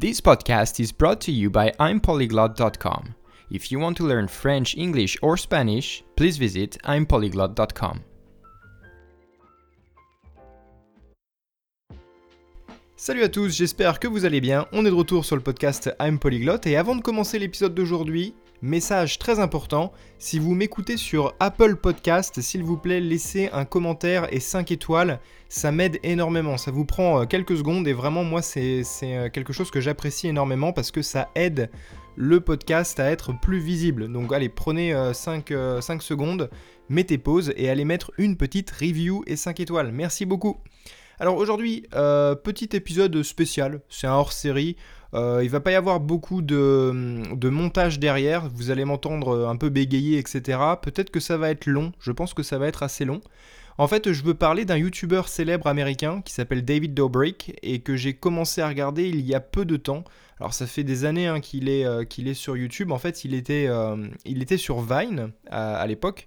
This 0.00 0.20
podcast 0.20 0.78
is 0.78 0.92
brought 0.92 1.20
to 1.22 1.32
you 1.32 1.50
by 1.50 1.72
I'mPolyglot.com. 1.80 3.16
If 3.50 3.72
you 3.72 3.80
want 3.80 3.96
to 3.96 4.06
learn 4.06 4.28
French, 4.28 4.76
English, 4.76 5.18
or 5.22 5.36
Spanish, 5.36 6.04
please 6.14 6.38
visit 6.38 6.78
I'mPolyglot.com. 6.84 8.04
Salut 12.94 13.24
à 13.24 13.28
tous, 13.28 13.48
j'espère 13.48 13.98
que 13.98 14.06
vous 14.06 14.24
allez 14.24 14.40
bien. 14.40 14.68
On 14.70 14.86
est 14.86 14.90
de 14.90 14.94
retour 14.94 15.24
sur 15.24 15.34
le 15.34 15.42
podcast 15.42 15.90
I'm 16.00 16.20
Polyglot 16.20 16.60
et 16.66 16.76
avant 16.76 16.94
de 16.94 17.02
commencer 17.02 17.40
l'épisode 17.40 17.74
d'aujourd'hui, 17.74 18.34
Message 18.60 19.20
très 19.20 19.38
important, 19.38 19.92
si 20.18 20.40
vous 20.40 20.52
m'écoutez 20.52 20.96
sur 20.96 21.32
Apple 21.38 21.76
Podcast, 21.76 22.40
s'il 22.40 22.64
vous 22.64 22.76
plaît, 22.76 22.98
laissez 22.98 23.50
un 23.52 23.64
commentaire 23.64 24.26
et 24.34 24.40
5 24.40 24.72
étoiles, 24.72 25.20
ça 25.48 25.70
m'aide 25.70 26.00
énormément. 26.02 26.56
Ça 26.56 26.72
vous 26.72 26.84
prend 26.84 27.20
euh, 27.20 27.24
quelques 27.24 27.56
secondes 27.56 27.86
et 27.86 27.92
vraiment, 27.92 28.24
moi, 28.24 28.42
c'est 28.42 28.82
euh, 29.04 29.28
quelque 29.28 29.52
chose 29.52 29.70
que 29.70 29.80
j'apprécie 29.80 30.26
énormément 30.26 30.72
parce 30.72 30.90
que 30.90 31.02
ça 31.02 31.28
aide 31.36 31.70
le 32.16 32.40
podcast 32.40 32.98
à 32.98 33.08
être 33.12 33.32
plus 33.40 33.60
visible. 33.60 34.10
Donc 34.10 34.32
allez, 34.32 34.48
prenez 34.48 34.92
5, 35.14 35.52
euh, 35.52 35.80
5 35.80 36.02
secondes, 36.02 36.50
mettez 36.88 37.16
pause 37.16 37.52
et 37.56 37.70
allez 37.70 37.84
mettre 37.84 38.10
une 38.18 38.36
petite 38.36 38.72
review 38.72 39.22
et 39.28 39.36
5 39.36 39.60
étoiles. 39.60 39.92
Merci 39.92 40.26
beaucoup. 40.26 40.56
Alors 41.20 41.36
aujourd'hui, 41.36 41.84
petit 41.90 42.68
épisode 42.74 43.22
spécial, 43.24 43.80
c'est 43.88 44.06
un 44.06 44.14
hors-série. 44.14 44.76
Euh, 45.14 45.40
il 45.42 45.48
va 45.48 45.60
pas 45.60 45.72
y 45.72 45.74
avoir 45.74 46.00
beaucoup 46.00 46.42
de, 46.42 46.90
montage 47.48 47.98
derrière, 47.98 48.48
vous 48.48 48.70
allez 48.70 48.84
m'entendre 48.84 49.46
un 49.46 49.56
peu 49.56 49.70
bégayer, 49.70 50.18
etc. 50.18 50.58
Peut-être 50.82 51.10
que 51.10 51.20
ça 51.20 51.36
va 51.36 51.50
être 51.50 51.66
long, 51.66 51.92
je 51.98 52.12
pense 52.12 52.34
que 52.34 52.42
ça 52.42 52.58
va 52.58 52.66
être 52.68 52.82
assez 52.82 53.04
long. 53.04 53.20
En 53.78 53.86
fait, 53.86 54.12
je 54.12 54.24
veux 54.24 54.34
parler 54.34 54.64
d'un 54.64 54.76
YouTuber 54.76 55.22
célèbre 55.26 55.68
américain 55.68 56.20
qui 56.24 56.32
s'appelle 56.32 56.64
David 56.64 56.94
Dobrik 56.94 57.56
et 57.62 57.78
que 57.78 57.96
j'ai 57.96 58.12
commencé 58.12 58.60
à 58.60 58.68
regarder 58.68 59.08
il 59.08 59.20
y 59.20 59.34
a 59.34 59.40
peu 59.40 59.64
de 59.64 59.76
temps. 59.76 60.02
Alors 60.40 60.52
ça 60.52 60.66
fait 60.66 60.82
des 60.82 61.04
années 61.04 61.28
hein, 61.28 61.40
qu'il 61.40 61.68
est, 61.68 61.84
euh, 61.84 62.04
qu'il 62.04 62.26
est 62.26 62.34
sur 62.34 62.56
YouTube. 62.56 62.90
En 62.90 62.98
fait, 62.98 63.24
il 63.24 63.34
était, 63.34 63.66
euh, 63.68 63.96
sur 64.56 64.80
Vine 64.80 65.30
à, 65.48 65.86
l'époque. 65.86 66.26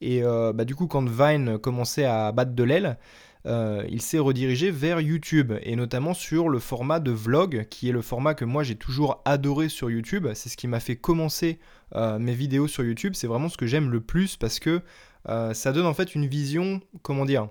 Et 0.00 0.22
bah, 0.22 0.64
du 0.64 0.74
coup, 0.74 0.86
quand 0.86 1.08
Vine 1.08 1.58
commençait 1.58 2.04
à 2.04 2.32
battre 2.32 2.52
de 2.52 2.62
l'aile, 2.62 2.98
euh, 3.46 3.84
il 3.88 4.02
s'est 4.02 4.18
redirigé 4.18 4.70
vers 4.70 5.00
YouTube 5.00 5.52
et 5.62 5.76
notamment 5.76 6.14
sur 6.14 6.48
le 6.48 6.58
format 6.58 6.98
de 6.98 7.12
vlog 7.12 7.66
qui 7.70 7.88
est 7.88 7.92
le 7.92 8.02
format 8.02 8.34
que 8.34 8.44
moi 8.44 8.64
j'ai 8.64 8.74
toujours 8.74 9.22
adoré 9.24 9.68
sur 9.68 9.90
YouTube. 9.90 10.26
C'est 10.34 10.48
ce 10.48 10.56
qui 10.56 10.66
m'a 10.66 10.80
fait 10.80 10.96
commencer 10.96 11.60
euh, 11.94 12.18
mes 12.18 12.34
vidéos 12.34 12.66
sur 12.66 12.84
YouTube. 12.84 13.12
C'est 13.14 13.26
vraiment 13.26 13.48
ce 13.48 13.56
que 13.56 13.66
j'aime 13.66 13.90
le 13.90 14.00
plus 14.00 14.36
parce 14.36 14.58
que 14.58 14.80
euh, 15.28 15.54
ça 15.54 15.72
donne 15.72 15.86
en 15.86 15.94
fait 15.94 16.14
une 16.14 16.26
vision, 16.26 16.80
comment 17.02 17.24
dire, 17.24 17.48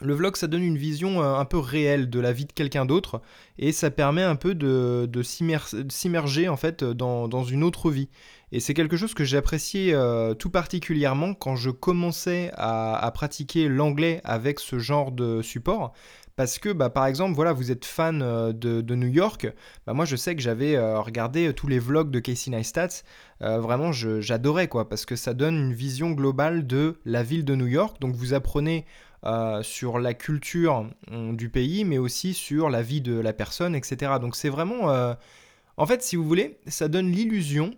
le 0.00 0.14
vlog, 0.14 0.36
ça 0.36 0.46
donne 0.46 0.62
une 0.62 0.78
vision 0.78 1.22
un 1.22 1.44
peu 1.44 1.58
réelle 1.58 2.10
de 2.10 2.20
la 2.20 2.32
vie 2.32 2.44
de 2.44 2.52
quelqu'un 2.52 2.84
d'autre 2.84 3.20
et 3.58 3.72
ça 3.72 3.90
permet 3.90 4.22
un 4.22 4.36
peu 4.36 4.54
de, 4.54 5.22
s'immerger 5.22 6.48
en 6.48 6.56
fait 6.56 6.84
dans, 6.84 7.44
une 7.44 7.64
autre 7.64 7.90
vie. 7.90 8.08
Et 8.50 8.60
c'est 8.60 8.74
quelque 8.74 8.96
chose 8.96 9.14
que 9.14 9.24
j'appréciais 9.24 9.92
euh, 9.92 10.32
tout 10.34 10.50
particulièrement 10.50 11.34
quand 11.34 11.56
je 11.56 11.70
commençais 11.70 12.50
à, 12.54 13.10
pratiquer 13.12 13.68
l'anglais 13.68 14.20
avec 14.24 14.60
ce 14.60 14.78
genre 14.78 15.12
de 15.12 15.42
support. 15.42 15.92
Parce 16.36 16.60
que, 16.60 16.72
bah, 16.72 16.88
par 16.88 17.06
exemple, 17.06 17.34
voilà, 17.34 17.52
vous 17.52 17.72
êtes 17.72 17.84
fan 17.84 18.22
euh, 18.22 18.52
de, 18.52 18.94
New 18.94 19.08
York. 19.08 19.48
Bah, 19.86 19.92
moi, 19.92 20.04
je 20.04 20.14
sais 20.14 20.36
que 20.36 20.40
j'avais 20.40 20.76
euh, 20.76 21.00
regardé 21.00 21.52
tous 21.52 21.66
les 21.66 21.80
vlogs 21.80 22.12
de 22.12 22.20
Casey 22.20 22.52
Neistat. 22.52 23.02
vraiment, 23.40 23.90
j'adorais, 23.92 24.68
quoi, 24.68 24.88
parce 24.88 25.04
que 25.04 25.16
ça 25.16 25.34
donne 25.34 25.56
une 25.56 25.72
vision 25.74 26.12
globale 26.12 26.66
de 26.66 27.00
la 27.04 27.24
ville 27.24 27.44
de 27.44 27.56
New 27.56 27.66
York. 27.66 28.00
Donc, 28.00 28.14
vous 28.14 28.34
apprenez 28.34 28.86
sur 29.62 29.98
la 29.98 30.14
culture 30.14 30.86
hum, 31.10 31.36
du 31.36 31.48
pays, 31.48 31.84
mais 31.84 31.98
aussi 31.98 32.34
sur 32.34 32.70
la 32.70 32.82
vie 32.82 33.00
de 33.00 33.18
la 33.18 33.32
personne, 33.32 33.74
etc. 33.74 34.12
Donc, 34.20 34.36
c'est 34.36 34.48
vraiment... 34.48 35.16
En 35.78 35.86
fait, 35.86 36.02
si 36.02 36.16
vous 36.16 36.24
voulez, 36.24 36.58
ça 36.66 36.88
donne 36.88 37.12
l'illusion 37.12 37.70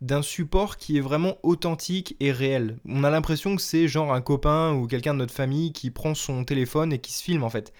d'un 0.00 0.22
support 0.22 0.76
qui 0.76 0.96
est 0.96 1.00
vraiment 1.00 1.38
authentique 1.42 2.16
et 2.20 2.30
réel. 2.30 2.78
On 2.86 3.02
a 3.02 3.10
l'impression 3.10 3.56
que 3.56 3.62
c'est 3.62 3.88
genre 3.88 4.14
un 4.14 4.20
copain 4.20 4.72
ou 4.74 4.86
quelqu'un 4.86 5.12
de 5.12 5.18
notre 5.18 5.34
famille 5.34 5.72
qui 5.72 5.90
prend 5.90 6.14
son 6.14 6.44
téléphone 6.44 6.92
et 6.92 7.00
qui 7.00 7.12
se 7.12 7.22
filme 7.22 7.42
en 7.42 7.50
fait. 7.50 7.72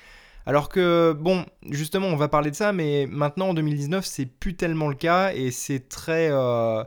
Alors 0.47 0.69
que, 0.69 1.13
bon, 1.13 1.45
justement, 1.71 2.09
on 2.09 2.17
va 2.17 2.27
parler 2.29 2.51
de 2.51 2.57
ça, 2.57 2.73
mais 2.73 3.07
maintenant 3.07 3.51
en 3.51 3.55
2019, 3.55 4.05
c'est 4.05 4.27
plus 4.27 4.57
tellement 4.57 4.89
le 4.89 4.95
cas 4.95 5.33
et 5.33 5.51
c'est 5.51 5.89
très. 5.89 6.29
Euh, 6.31 6.83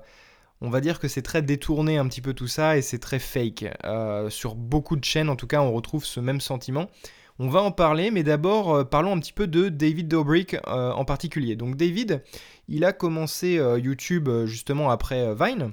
on 0.62 0.70
va 0.70 0.80
dire 0.80 1.00
que 1.00 1.08
c'est 1.08 1.24
très 1.24 1.42
détourné 1.42 1.98
un 1.98 2.08
petit 2.08 2.22
peu 2.22 2.34
tout 2.34 2.48
ça 2.48 2.78
et 2.78 2.84
c'est 2.84 3.00
très 3.00 3.20
fake. 3.20 3.66
Euh, 3.84 4.30
sur 4.30 4.56
beaucoup 4.56 4.96
de 4.96 5.04
chaînes, 5.04 5.30
en 5.30 5.36
tout 5.36 5.48
cas, 5.48 5.62
on 5.62 5.74
retrouve 5.74 6.06
ce 6.06 6.20
même 6.20 6.40
sentiment. 6.40 6.88
On 7.40 7.50
va 7.50 7.64
en 7.64 7.72
parler, 7.72 8.12
mais 8.12 8.22
d'abord 8.22 8.74
euh, 8.74 8.84
parlons 8.84 9.14
un 9.14 9.20
petit 9.20 9.34
peu 9.34 9.48
de 9.48 9.70
David 9.70 10.08
Dobrik 10.08 10.54
euh, 10.68 10.92
en 10.92 11.04
particulier. 11.04 11.56
Donc 11.56 11.78
David, 11.78 12.22
il 12.68 12.86
a 12.86 12.94
commencé 12.94 13.60
YouTube 13.80 14.30
justement 14.46 14.92
après 14.92 15.34
Vine. 15.34 15.72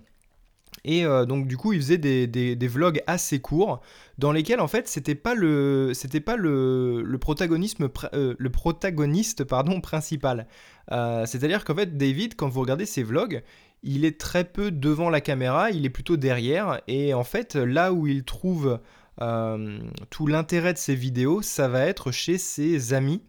Et 0.84 1.02
donc 1.02 1.48
du 1.48 1.56
coup, 1.56 1.72
il 1.72 1.80
faisait 1.80 1.98
des, 1.98 2.68
vlogs 2.68 3.02
assez 3.06 3.40
courts 3.40 3.80
dans 4.16 4.32
lesquels 4.32 4.60
en 4.60 4.68
fait 4.68 4.88
c'était 4.88 5.16
pas 5.16 5.34
le 5.34 5.92
pas 6.24 6.36
le, 6.36 7.02
le 7.02 7.18
protagonisme 7.18 7.88
le 8.12 8.48
protagoniste 8.48 9.44
pardon 9.44 9.80
principal. 9.82 10.46
C'est-à-dire 10.90 11.64
qu'en 11.64 11.74
fait 11.74 11.96
David, 11.96 12.36
quand 12.36 12.48
vous 12.48 12.60
regardez 12.60 12.86
ses 12.86 13.02
vlogs, 13.02 13.42
il 13.82 14.04
est 14.04 14.18
très 14.20 14.44
peu 14.44 14.70
devant 14.70 15.10
la 15.10 15.20
caméra, 15.20 15.70
il 15.70 15.84
est 15.84 15.90
plutôt 15.90 16.16
derrière. 16.16 16.80
Et 16.88 17.14
en 17.14 17.24
fait, 17.24 17.54
là 17.54 17.92
où 17.92 18.06
il 18.06 18.24
trouve 18.24 18.80
euh, 19.20 19.78
tout 20.10 20.26
l'intérêt 20.26 20.72
de 20.72 20.78
ces 20.78 20.94
vidéos, 20.94 21.42
ça 21.42 21.68
va 21.68 21.84
être 21.86 22.12
chez 22.12 22.38
ses 22.38 22.94
amis, 22.94 23.22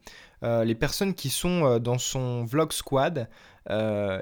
euh, 0.43 0.63
les 0.63 0.75
personnes 0.75 1.13
qui 1.13 1.29
sont 1.29 1.65
euh, 1.65 1.79
dans 1.79 1.97
son 1.97 2.45
vlog 2.45 2.71
squad. 2.71 3.27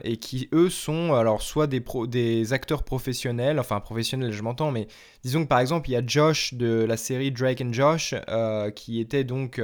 et 0.04 0.18
qui 0.18 0.50
eux 0.52 0.70
sont 0.70 1.14
alors 1.14 1.42
soit 1.42 1.68
des, 1.68 1.82
des 2.08 2.52
acteurs 2.52 2.84
professionnels, 2.84 3.60
enfin 3.62 3.80
professionnels 3.80 4.34
je 4.34 4.44
m'entends, 4.44 4.72
mais 4.72 4.88
disons 5.24 5.44
que 5.44 5.48
par 5.48 5.60
exemple 5.60 5.90
il 5.90 5.94
y 5.94 5.96
a 5.96 6.02
Josh 6.06 6.54
de 6.54 6.84
la 6.84 6.98
série 6.98 7.32
Drake 7.32 7.62
and 7.62 7.72
Josh 7.72 8.14
qui 8.76 9.00
était 9.00 9.24
donc 9.24 9.62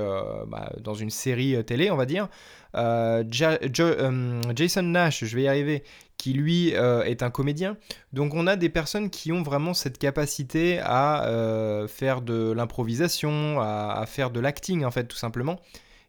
bah, 0.47 0.71
dans 0.79 0.93
une 0.93 1.09
série 1.09 1.61
télé 1.65 1.91
on 1.91 1.97
va 1.97 2.05
dire, 2.05 2.29
Jason 3.29 4.83
Nash, 4.83 5.25
je 5.25 5.35
vais 5.35 5.43
y 5.43 5.47
arriver, 5.49 5.83
qui 6.23 6.31
lui 6.31 6.73
euh, 6.73 7.03
est 7.03 7.21
un 7.21 7.29
comédien. 7.29 7.75
Donc 8.13 8.33
on 8.33 8.47
a 8.47 8.55
des 8.55 8.69
personnes 8.69 9.09
qui 9.09 9.33
ont 9.33 9.43
vraiment 9.43 9.73
cette 9.73 9.97
capacité 9.97 10.79
à 10.81 11.25
euh, 11.25 11.85
faire 11.89 12.21
de 12.21 12.53
l'improvisation, 12.53 13.59
à, 13.59 14.05
faire 14.07 14.31
de 14.31 14.39
l'acting 14.39 14.85
en 14.85 14.91
fait 14.91 15.03
tout 15.03 15.17
simplement. 15.17 15.59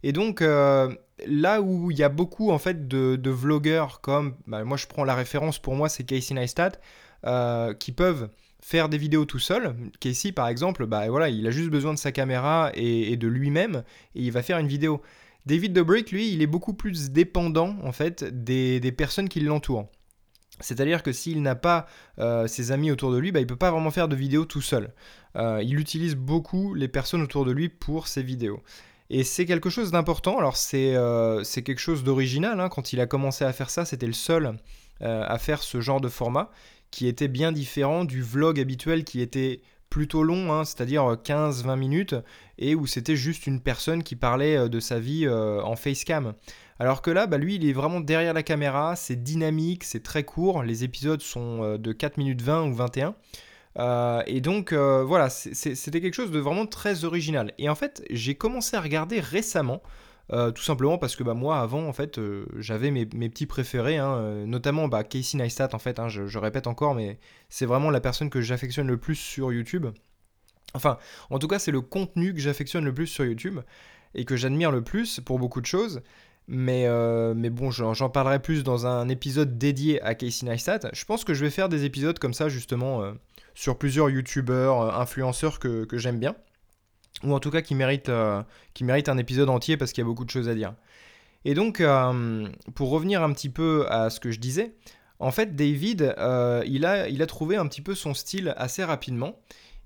Et 0.04 0.12
donc 0.12 0.40
euh, 0.40 0.94
là 1.26 1.60
où 1.60 1.90
il 1.90 1.98
y 1.98 2.04
a 2.04 2.08
beaucoup 2.08 2.52
en 2.52 2.60
fait 2.60 2.86
de, 2.86 3.30
vlogueurs 3.30 4.00
comme, 4.00 4.36
bah, 4.46 4.62
moi 4.62 4.76
je 4.76 4.86
prends 4.86 5.02
la 5.02 5.16
référence 5.16 5.58
pour 5.58 5.74
moi 5.74 5.88
c'est 5.88 6.04
Casey 6.04 6.32
Neistat, 6.32 6.78
qui 7.80 7.90
peuvent 7.90 8.28
faire 8.60 8.88
des 8.88 8.98
vidéos 8.98 9.24
tout 9.24 9.40
seul. 9.40 9.74
Casey 9.98 10.30
par 10.30 10.46
exemple, 10.46 10.86
bah 10.86 11.08
voilà, 11.08 11.28
il 11.28 11.44
a 11.48 11.50
juste 11.50 11.70
besoin 11.70 11.92
de 11.92 11.98
sa 11.98 12.12
caméra 12.12 12.70
et, 12.74 13.16
de 13.16 13.26
lui-même 13.26 13.82
et 14.14 14.22
il 14.22 14.30
va 14.30 14.44
faire 14.44 14.58
une 14.58 14.68
vidéo. 14.68 15.02
David 15.44 15.72
Dobrik, 15.72 16.12
lui, 16.12 16.32
il 16.32 16.40
est 16.40 16.46
beaucoup 16.46 16.72
plus 16.72 17.10
dépendant 17.10 17.76
en 17.82 17.90
fait 17.90 18.22
des, 18.22 18.78
des 18.78 18.92
personnes 18.92 19.28
qui 19.28 19.40
l'entourent. 19.40 19.88
C'est-à-dire 20.60 21.02
que 21.02 21.12
s'il 21.12 21.42
n'a 21.42 21.54
pas 21.54 21.86
euh, 22.18 22.46
ses 22.46 22.70
amis 22.70 22.90
autour 22.90 23.12
de 23.12 23.18
lui, 23.18 23.32
bah, 23.32 23.40
il 23.40 23.44
ne 23.44 23.48
peut 23.48 23.56
pas 23.56 23.70
vraiment 23.70 23.90
faire 23.90 24.08
de 24.08 24.16
vidéos 24.16 24.44
tout 24.44 24.62
seul. 24.62 24.92
Euh, 25.36 25.60
il 25.64 25.78
utilise 25.80 26.14
beaucoup 26.14 26.74
les 26.74 26.88
personnes 26.88 27.22
autour 27.22 27.44
de 27.44 27.50
lui 27.50 27.68
pour 27.68 28.06
ses 28.06 28.22
vidéos. 28.22 28.62
Et 29.10 29.24
c'est 29.24 29.46
quelque 29.46 29.68
chose 29.68 29.90
d'important. 29.90 30.38
Alors 30.38 30.56
c'est 30.56 30.94
euh, 30.94 31.42
quelque 31.44 31.80
chose 31.80 32.04
d'original. 32.04 32.60
Hein. 32.60 32.68
Quand 32.68 32.92
il 32.92 33.00
a 33.00 33.06
commencé 33.06 33.44
à 33.44 33.52
faire 33.52 33.70
ça, 33.70 33.84
c'était 33.84 34.06
le 34.06 34.12
seul 34.12 34.56
à 35.00 35.38
faire 35.38 35.62
ce 35.62 35.80
genre 35.80 36.00
de 36.00 36.08
format 36.08 36.50
qui 36.92 37.08
était 37.08 37.28
bien 37.28 37.50
différent 37.50 38.04
du 38.04 38.22
vlog 38.22 38.60
habituel 38.60 39.02
qui 39.02 39.20
était 39.20 39.60
plutôt 39.94 40.24
long, 40.24 40.52
hein, 40.52 40.64
c'est-à-dire 40.64 41.04
15-20 41.04 41.78
minutes, 41.78 42.16
et 42.58 42.74
où 42.74 42.84
c'était 42.86 43.14
juste 43.14 43.46
une 43.46 43.60
personne 43.60 44.02
qui 44.02 44.16
parlait 44.16 44.68
de 44.68 44.80
sa 44.80 44.98
vie 44.98 45.28
en 45.28 45.76
facecam. 45.76 46.34
Alors 46.78 47.02
que 47.02 47.10
là, 47.10 47.26
bah, 47.26 47.38
lui, 47.38 47.54
il 47.54 47.68
est 47.68 47.72
vraiment 47.72 48.00
derrière 48.00 48.34
la 48.34 48.42
caméra, 48.42 48.96
c'est 48.96 49.22
dynamique, 49.22 49.84
c'est 49.84 50.02
très 50.02 50.24
court, 50.24 50.62
les 50.62 50.82
épisodes 50.82 51.22
sont 51.22 51.62
euh, 51.62 51.78
de 51.78 51.92
4 51.92 52.18
minutes 52.18 52.42
20 52.42 52.66
ou 52.66 52.74
21. 52.74 53.14
Euh, 53.76 54.22
et 54.26 54.40
donc 54.40 54.72
euh, 54.72 55.02
voilà, 55.04 55.28
c'était 55.30 56.00
quelque 56.00 56.14
chose 56.14 56.30
de 56.30 56.38
vraiment 56.38 56.66
très 56.66 57.04
original. 57.04 57.52
Et 57.58 57.68
en 57.68 57.74
fait, 57.74 58.04
j'ai 58.10 58.34
commencé 58.34 58.76
à 58.76 58.80
regarder 58.80 59.20
récemment, 59.20 59.82
tout 60.30 60.62
simplement 60.62 60.98
parce 60.98 61.16
que 61.16 61.22
bah, 61.22 61.34
moi, 61.34 61.60
avant, 61.60 61.86
en 61.86 61.92
fait, 61.92 62.20
j'avais 62.58 62.90
mes, 62.90 63.06
petits 63.06 63.46
préférés, 63.46 63.98
hein, 63.98 64.44
notamment 64.46 64.88
bah, 64.88 65.04
Casey 65.04 65.38
Neistat, 65.38 65.70
en 65.72 65.78
fait, 65.78 65.98
hein, 65.98 66.08
je, 66.08 66.38
répète 66.38 66.66
encore, 66.66 66.94
mais 66.94 67.18
c'est 67.48 67.66
vraiment 67.66 67.90
la 67.90 68.00
personne 68.00 68.30
que 68.30 68.40
j'affectionne 68.40 68.86
le 68.86 68.96
plus 68.96 69.16
sur 69.16 69.52
YouTube. 69.52 69.86
Enfin, 70.74 70.98
en 71.30 71.38
tout 71.38 71.48
cas, 71.48 71.58
c'est 71.58 71.70
le 71.70 71.80
contenu 71.80 72.34
que 72.34 72.40
j'affectionne 72.40 72.84
le 72.84 72.92
plus 72.92 73.06
sur 73.06 73.24
YouTube 73.24 73.60
et 74.14 74.24
que 74.24 74.36
j'admire 74.36 74.70
le 74.70 74.82
plus 74.82 75.20
pour 75.20 75.38
beaucoup 75.38 75.60
de 75.60 75.66
choses. 75.66 76.02
Mais, 76.46 76.86
euh, 76.86 77.32
mais 77.34 77.48
bon, 77.48 77.70
j'en 77.70 78.10
parlerai 78.10 78.40
plus 78.40 78.64
dans 78.64 78.86
un 78.86 79.08
épisode 79.08 79.56
dédié 79.56 80.02
à 80.02 80.14
Casey 80.14 80.46
Neistat. 80.46 80.80
Je 80.92 81.04
pense 81.04 81.24
que 81.24 81.32
je 81.32 81.44
vais 81.44 81.50
faire 81.50 81.68
des 81.68 81.84
épisodes 81.84 82.18
comme 82.18 82.34
ça, 82.34 82.48
justement, 82.48 83.02
euh, 83.02 83.12
sur 83.54 83.78
plusieurs 83.78 84.10
youtubeurs, 84.10 84.82
euh, 84.82 85.00
influenceurs 85.00 85.58
que, 85.58 85.84
que 85.84 85.96
j'aime 85.96 86.18
bien. 86.18 86.34
Ou 87.24 87.34
en 87.34 87.40
tout 87.40 87.50
cas 87.50 87.62
qui 87.62 87.74
méritent, 87.74 88.12
qui 88.74 88.84
méritent 88.84 89.08
un 89.08 89.18
épisode 89.18 89.48
entier 89.48 89.76
parce 89.76 89.92
qu'il 89.92 90.02
y 90.02 90.04
a 90.04 90.08
beaucoup 90.08 90.24
de 90.24 90.30
choses 90.30 90.48
à 90.48 90.54
dire. 90.54 90.74
Et 91.44 91.54
donc, 91.54 91.82
pour 92.74 92.90
revenir 92.90 93.22
un 93.22 93.32
petit 93.32 93.48
peu 93.48 93.86
à 93.88 94.10
ce 94.10 94.20
que 94.20 94.30
je 94.30 94.38
disais, 94.38 94.74
en 95.18 95.30
fait, 95.30 95.56
David, 95.56 96.14
il, 96.66 96.84
a, 96.84 97.08
il 97.08 97.22
a 97.22 97.26
trouvé 97.26 97.56
un 97.56 97.66
petit 97.66 97.80
peu 97.80 97.94
son 97.94 98.12
style 98.12 98.54
assez 98.58 98.84
rapidement. 98.84 99.38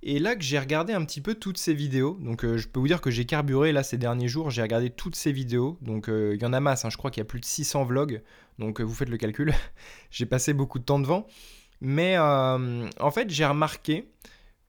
Et 0.02 0.20
là 0.20 0.36
que 0.36 0.42
j'ai 0.42 0.58
regardé 0.58 0.92
un 0.92 1.04
petit 1.04 1.20
peu 1.20 1.34
toutes 1.34 1.58
ces 1.58 1.74
vidéos, 1.74 2.16
donc 2.20 2.44
euh, 2.44 2.56
je 2.56 2.68
peux 2.68 2.78
vous 2.78 2.86
dire 2.86 3.00
que 3.00 3.10
j'ai 3.10 3.24
carburé 3.24 3.72
là 3.72 3.82
ces 3.82 3.98
derniers 3.98 4.28
jours, 4.28 4.50
j'ai 4.50 4.62
regardé 4.62 4.90
toutes 4.90 5.16
ces 5.16 5.32
vidéos, 5.32 5.76
donc 5.82 6.08
euh, 6.08 6.36
il 6.36 6.42
y 6.42 6.46
en 6.46 6.52
a 6.52 6.60
masse, 6.60 6.84
hein. 6.84 6.90
je 6.90 6.96
crois 6.96 7.10
qu'il 7.10 7.20
y 7.20 7.22
a 7.22 7.24
plus 7.24 7.40
de 7.40 7.44
600 7.44 7.84
vlogs, 7.84 8.22
donc 8.60 8.80
euh, 8.80 8.84
vous 8.84 8.94
faites 8.94 9.08
le 9.08 9.16
calcul, 9.16 9.52
j'ai 10.12 10.26
passé 10.26 10.52
beaucoup 10.52 10.78
de 10.78 10.84
temps 10.84 11.00
devant, 11.00 11.26
mais 11.80 12.16
en 12.18 13.10
fait 13.12 13.28
j'ai 13.30 13.44
remarqué 13.44 14.08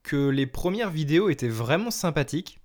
que 0.01 0.29
les 0.29 0.47
premières 0.47 0.89
vidéos 0.89 1.29
étaient 1.29 1.47
vraiment 1.47 1.91
sympathiques, 1.91 2.58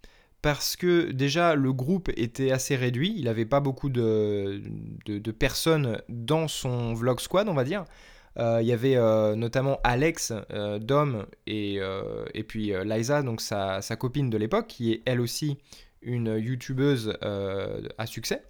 parce 0.44 0.76
que 0.76 1.10
déjà 1.10 1.54
le 1.54 1.72
groupe 1.72 2.10
était 2.18 2.50
assez 2.50 2.76
réduit, 2.76 3.14
il 3.16 3.24
n'avait 3.24 3.46
pas 3.46 3.60
beaucoup 3.60 3.88
de, 3.88 4.60
personnes 5.38 6.02
dans 6.10 6.48
son 6.48 6.92
vlog 6.92 7.18
squad 7.18 7.48
on 7.48 7.54
va 7.54 7.64
dire, 7.64 7.86
euh, 8.38 8.58
il 8.60 8.68
y 8.68 8.72
avait 8.72 8.96
euh, 8.96 9.36
notamment 9.36 9.80
Alex, 9.84 10.34
euh, 10.50 10.78
Dom 10.78 11.24
et, 11.46 11.80
puis 12.46 12.74
Liza, 12.84 13.22
donc 13.22 13.40
sa, 13.40 13.80
sa 13.80 13.96
copine 13.96 14.28
de 14.28 14.36
l'époque, 14.36 14.66
qui 14.66 14.92
est 14.92 15.02
elle 15.06 15.22
aussi 15.22 15.56
une 16.02 16.36
youtubeuse 16.36 17.16
à 17.96 18.04
succès. 18.04 18.42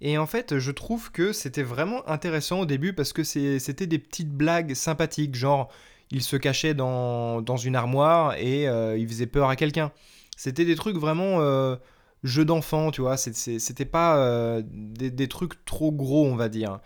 Et 0.00 0.16
en 0.16 0.26
fait, 0.26 0.58
je 0.58 0.70
trouve 0.70 1.12
que 1.12 1.34
c'était 1.34 1.62
vraiment 1.62 2.08
intéressant 2.08 2.60
au 2.60 2.66
début 2.66 2.94
parce 2.94 3.12
que 3.12 3.22
c'était 3.22 3.86
des 3.86 3.98
petites 3.98 4.32
blagues 4.32 4.72
sympathiques, 4.72 5.34
genre 5.34 5.70
il 6.10 6.22
se 6.22 6.36
cachait 6.38 6.72
dans, 6.72 7.42
dans 7.42 7.58
une 7.58 7.76
armoire 7.76 8.34
et 8.38 8.62
il 8.64 9.06
faisait 9.06 9.26
peur 9.26 9.50
à 9.50 9.56
quelqu'un. 9.56 9.92
C'était 10.36 10.64
des 10.64 10.76
trucs 10.76 10.96
vraiment 10.96 11.40
euh, 11.40 11.76
jeux 12.22 12.44
d'enfant, 12.44 12.90
tu 12.90 13.00
vois. 13.00 13.16
C'était 13.16 13.84
pas 13.84 14.60
des, 14.62 15.10
des, 15.10 15.28
trucs 15.28 15.64
trop 15.64 15.92
gros, 15.92 16.26
on 16.26 16.36
va 16.36 16.48
dire. 16.48 16.80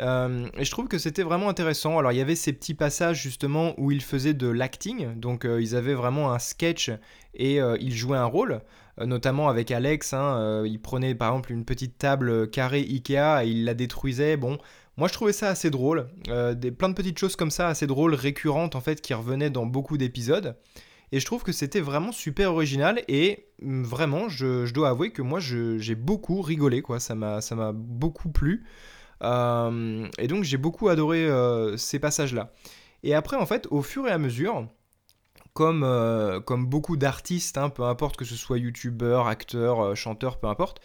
Euh, 0.00 0.48
et 0.56 0.64
je 0.64 0.70
trouve 0.70 0.88
que 0.88 0.98
c'était 0.98 1.22
vraiment 1.22 1.48
intéressant. 1.48 1.98
Alors 1.98 2.12
il 2.12 2.18
y 2.18 2.20
avait 2.20 2.34
ces 2.34 2.52
petits 2.52 2.74
passages 2.74 3.20
justement 3.20 3.74
où 3.78 3.90
ils 3.90 4.02
faisaient 4.02 4.34
de 4.34 4.48
l'acting, 4.48 5.14
donc 5.18 5.44
euh, 5.44 5.62
ils 5.62 5.76
avaient 5.76 5.94
vraiment 5.94 6.32
un 6.32 6.38
sketch 6.38 6.90
et 7.34 7.60
euh, 7.60 7.76
ils 7.80 7.94
jouaient 7.94 8.18
un 8.18 8.24
rôle, 8.24 8.60
notamment 8.98 9.48
avec 9.48 9.70
Alex. 9.70 10.12
Hein, 10.12 10.64
il 10.66 10.80
prenait 10.80 11.14
par 11.14 11.30
exemple 11.30 11.52
une 11.52 11.64
petite 11.64 11.98
table 11.98 12.50
carrée 12.50 12.80
Ikea 12.80 13.44
et 13.44 13.48
il 13.48 13.64
la 13.64 13.74
détruisait. 13.74 14.36
Bon, 14.36 14.58
moi 14.96 15.08
je 15.08 15.12
trouvais 15.12 15.32
ça 15.32 15.48
assez 15.48 15.70
drôle, 15.70 16.08
des, 16.56 16.70
plein 16.70 16.88
de 16.88 16.94
petites 16.94 17.18
choses 17.18 17.36
comme 17.36 17.50
ça 17.50 17.68
assez 17.68 17.86
drôles, 17.86 18.14
récurrentes 18.14 18.76
en 18.76 18.80
fait, 18.80 19.00
qui 19.00 19.14
revenaient 19.14 19.50
dans 19.50 19.66
beaucoup 19.66 19.96
d'épisodes. 19.98 20.56
Et 21.14 21.20
je 21.20 21.26
trouve 21.26 21.44
que 21.44 21.52
c'était 21.52 21.80
vraiment 21.80 22.10
super 22.10 22.50
original 22.52 23.04
et 23.06 23.46
mm, 23.62 23.84
vraiment, 23.84 24.28
je, 24.28 24.68
dois 24.72 24.88
avouer 24.88 25.12
que 25.12 25.22
moi 25.22 25.38
j'ai 25.38 25.94
beaucoup 25.94 26.42
rigolé, 26.42 26.82
quoi. 26.82 26.98
Ça 26.98 27.14
m'a 27.14 27.72
beaucoup 27.72 28.30
plu. 28.30 28.64
Euh, 29.22 30.08
et 30.18 30.26
donc 30.26 30.42
j'ai 30.42 30.56
beaucoup 30.56 30.88
adoré 30.88 31.24
euh, 31.24 31.76
ces 31.76 32.00
passages-là. 32.00 32.52
Et 33.04 33.14
après, 33.14 33.36
en 33.36 33.46
fait, 33.46 33.68
au 33.70 33.80
fur 33.80 34.08
et 34.08 34.10
à 34.10 34.18
mesure, 34.18 34.66
comme, 35.52 35.84
euh, 35.84 36.40
comme 36.40 36.66
beaucoup 36.66 36.96
d'artistes, 36.96 37.58
hein, 37.58 37.68
peu 37.68 37.84
importe 37.84 38.16
que 38.16 38.24
ce 38.24 38.34
soit 38.34 38.58
youtubeur, 38.58 39.28
acteur, 39.28 39.94
chanteur, 39.94 40.40
peu 40.40 40.48
importe, 40.48 40.80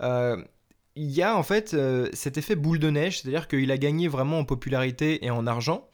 il 0.00 1.10
y 1.12 1.22
a 1.22 1.36
en 1.36 1.44
fait 1.44 1.76
cet 2.14 2.36
effet 2.36 2.56
boule 2.56 2.80
de 2.80 2.90
neige, 2.90 3.20
c'est-à-dire 3.20 3.46
qu'il 3.46 3.70
a 3.70 3.78
gagné 3.78 4.08
vraiment 4.08 4.40
en 4.40 4.44
popularité 4.44 5.24
et 5.24 5.30
en 5.30 5.46
argent. 5.46 5.88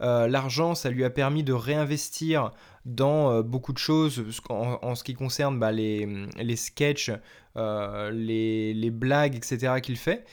L'argent, 0.00 0.74
ça 0.74 0.90
lui 0.90 1.04
a 1.04 1.10
permis 1.10 1.44
de 1.44 1.52
réinvestir 1.52 2.50
dans 2.88 3.42
beaucoup 3.42 3.72
de 3.72 3.78
choses 3.78 4.24
en, 4.48 4.94
ce 4.94 5.04
qui 5.04 5.14
concerne 5.14 5.58
bah, 5.58 5.72
les, 5.72 6.26
les 6.36 6.56
sketchs, 6.56 7.10
les, 7.56 8.74
les, 8.74 8.90
blagues, 8.90 9.36
etc. 9.36 9.80
qu'il 9.82 9.96
fait. 9.96 10.24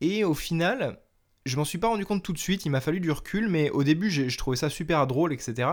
Et 0.00 0.24
au 0.24 0.34
final, 0.34 0.98
je 1.46 1.56
m'en 1.56 1.64
suis 1.64 1.78
pas 1.78 1.88
rendu 1.88 2.04
compte 2.04 2.22
tout 2.22 2.32
de 2.32 2.38
suite, 2.38 2.66
il 2.66 2.70
m'a 2.70 2.80
fallu 2.80 3.00
du 3.00 3.10
recul, 3.10 3.48
mais 3.48 3.70
au 3.70 3.84
début, 3.84 4.10
je 4.10 4.36
trouvais 4.36 4.56
ça 4.56 4.68
super 4.68 5.06
drôle, 5.06 5.32
etc. 5.32 5.68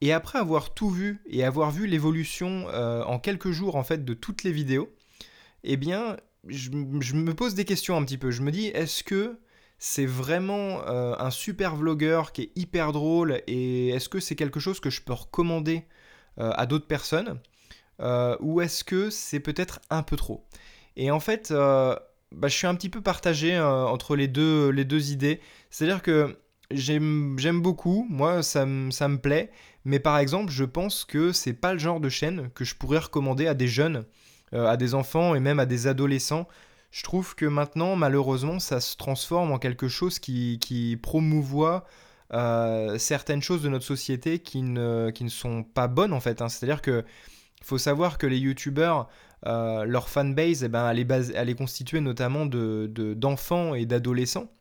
Et 0.00 0.12
après 0.12 0.38
avoir 0.38 0.74
tout 0.74 0.90
vu 0.90 1.22
et 1.26 1.44
avoir 1.44 1.70
vu 1.70 1.86
l'évolution 1.86 2.66
euh, 2.68 3.02
en 3.04 3.18
quelques 3.18 3.52
jours 3.52 3.76
en 3.76 3.84
fait 3.84 4.04
de 4.04 4.14
toutes 4.14 4.42
les 4.42 4.52
vidéos, 4.52 4.94
eh 5.62 5.76
bien, 5.76 6.16
je, 6.46 6.70
me 6.70 7.32
pose 7.32 7.54
des 7.54 7.64
questions 7.64 7.96
un 7.96 8.04
petit 8.04 8.18
peu. 8.18 8.30
Je 8.30 8.42
me 8.42 8.50
dis, 8.50 8.66
est-ce 8.66 9.02
que 9.02 9.38
c'est 9.78 10.06
vraiment 10.06 10.80
euh, 10.86 11.14
un 11.18 11.30
super 11.30 11.76
vlogueur 11.76 12.32
qui 12.32 12.42
est 12.42 12.52
hyper 12.56 12.92
drôle 12.92 13.42
et 13.46 13.88
est-ce 13.88 14.08
que 14.08 14.20
c'est 14.20 14.36
quelque 14.36 14.60
chose 14.60 14.80
que 14.80 14.90
je 14.90 15.02
peux 15.02 15.12
recommander 15.12 15.84
euh, 16.38 16.50
à 16.54 16.66
d'autres 16.66 16.86
personnes 16.86 17.40
ou 18.40 18.60
est-ce 18.60 18.82
que 18.82 19.08
c'est 19.08 19.40
peut-être 19.40 19.80
un 19.88 20.02
peu 20.02 20.16
trop? 20.16 20.44
Et 20.96 21.10
en 21.10 21.20
fait, 21.20 21.52
bah, 22.34 22.48
je 22.48 22.54
suis 22.56 22.66
un 22.66 22.74
petit 22.74 22.88
peu 22.88 23.00
partagé 23.00 23.54
euh, 23.54 23.84
entre 23.84 24.16
les 24.16 24.28
deux, 24.28 24.68
les 24.70 24.84
deux 24.84 25.12
idées. 25.12 25.40
C'est-à-dire 25.70 26.02
que 26.02 26.36
j'aime 26.70 27.60
beaucoup, 27.60 28.06
moi 28.10 28.42
ça, 28.42 28.66
ça 28.90 29.08
me 29.08 29.18
plaît, 29.18 29.50
mais 29.84 30.00
par 30.00 30.18
exemple 30.18 30.50
je 30.50 30.64
pense 30.64 31.04
que 31.04 31.32
c'est 31.32 31.52
pas 31.52 31.72
le 31.72 31.78
genre 31.78 32.00
de 32.00 32.08
chaîne 32.08 32.50
que 32.54 32.64
je 32.64 32.74
pourrais 32.74 32.98
recommander 32.98 33.46
à 33.46 33.54
des 33.54 33.68
jeunes, 33.68 34.04
euh, 34.52 34.66
à 34.66 34.76
des 34.76 34.94
enfants 34.94 35.34
et 35.34 35.40
même 35.40 35.60
à 35.60 35.66
des 35.66 35.86
adolescents. 35.86 36.48
Je 36.94 37.02
trouve 37.02 37.34
que 37.34 37.44
maintenant 37.44 37.96
malheureusement 37.96 38.60
ça 38.60 38.80
se 38.80 38.96
transforme 38.96 39.50
en 39.50 39.58
quelque 39.58 39.88
chose 39.88 40.20
qui, 40.20 40.96
promouvoit 41.02 41.84
euh, 42.32 42.98
certaines 42.98 43.42
choses 43.42 43.62
de 43.62 43.68
notre 43.68 43.84
société 43.84 44.38
qui 44.38 44.62
ne, 44.62 45.10
sont 45.26 45.64
pas 45.64 45.88
bonnes 45.88 46.12
en 46.12 46.20
fait. 46.20 46.40
Hein. 46.40 46.48
C'est-à-dire 46.48 46.82
que 46.82 47.04
faut 47.64 47.78
savoir 47.78 48.16
que 48.16 48.28
les 48.28 48.38
youtubeurs 48.38 49.08
euh, 49.44 49.84
leur 49.84 50.08
fanbase, 50.08 50.62
eh 50.62 50.68
ben, 50.68 50.88
elle, 50.88 51.50
est 51.50 51.54
constituée 51.56 52.00
notamment 52.00 52.46
d'enfants 52.46 53.72
de, 53.72 53.76
et 53.76 53.86
d'adolescents. 53.86 54.52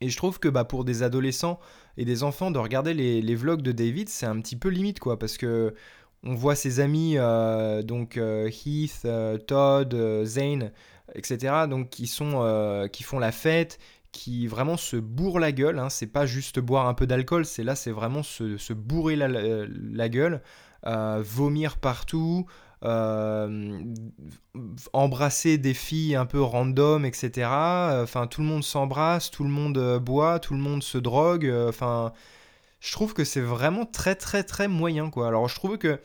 Et 0.00 0.10
je 0.10 0.16
trouve 0.16 0.38
que 0.38 0.46
bah, 0.46 0.62
pour 0.62 0.84
des 0.84 1.02
adolescents 1.02 1.58
et 1.96 2.04
des 2.04 2.22
enfants, 2.22 2.52
de 2.52 2.60
regarder 2.60 2.94
les, 2.94 3.34
vlogs 3.34 3.62
de 3.62 3.72
David, 3.72 4.08
c'est 4.08 4.26
un 4.26 4.40
petit 4.40 4.54
peu 4.54 4.68
limite, 4.68 5.00
quoi, 5.00 5.18
parce 5.18 5.36
que 5.36 5.74
on 6.22 6.34
voit 6.34 6.54
ses 6.54 6.78
amis, 6.78 7.14
euh, 7.16 7.82
donc 7.82 8.16
Heath, 8.16 9.06
Todd, 9.46 10.24
Zane, 10.24 10.70
etc., 11.14 11.66
donc 11.68 11.90
qui, 11.90 12.06
sont, 12.06 12.88
qui 12.92 13.02
font 13.02 13.18
la 13.18 13.32
fête, 13.32 13.78
qui 14.12 14.46
vraiment 14.46 14.76
se 14.76 14.96
bourrent 14.96 15.38
la 15.38 15.52
gueule. 15.52 15.78
Hein. 15.78 15.90
C'est 15.90 16.06
pas 16.06 16.26
juste 16.26 16.58
boire 16.60 16.86
un 16.86 16.94
peu 16.94 17.06
d'alcool, 17.06 17.44
c'est 17.44 17.64
là, 17.64 17.74
c'est 17.74 17.90
vraiment 17.92 18.22
se, 18.22 18.72
bourrer 18.72 19.16
la, 19.16 19.28
la 19.28 20.08
gueule, 20.08 20.42
vomir 20.84 21.78
partout, 21.78 22.46
euh, 22.84 23.82
embrasser 24.92 25.58
des 25.58 25.74
filles 25.74 26.14
un 26.14 26.26
peu 26.26 26.40
random, 26.40 27.04
etc. 27.04 27.48
Enfin, 28.02 28.26
tout 28.28 28.40
le 28.40 28.46
monde 28.46 28.62
s'embrasse, 28.62 29.30
tout 29.30 29.42
le 29.42 29.50
monde 29.50 29.78
euh, 29.78 29.98
boit, 29.98 30.38
tout 30.38 30.54
le 30.54 30.60
monde 30.60 30.82
se 30.82 30.98
drogue. 30.98 31.46
Euh, 31.46 31.68
enfin, 31.68 32.12
je 32.80 32.92
trouve 32.92 33.14
que 33.14 33.24
c'est 33.24 33.40
vraiment 33.40 33.84
très, 33.84 34.14
très, 34.14 34.44
très 34.44 34.68
moyen, 34.68 35.10
quoi. 35.10 35.26
Alors, 35.28 35.48
je 35.48 35.56
trouve 35.56 35.78
que 35.78 36.00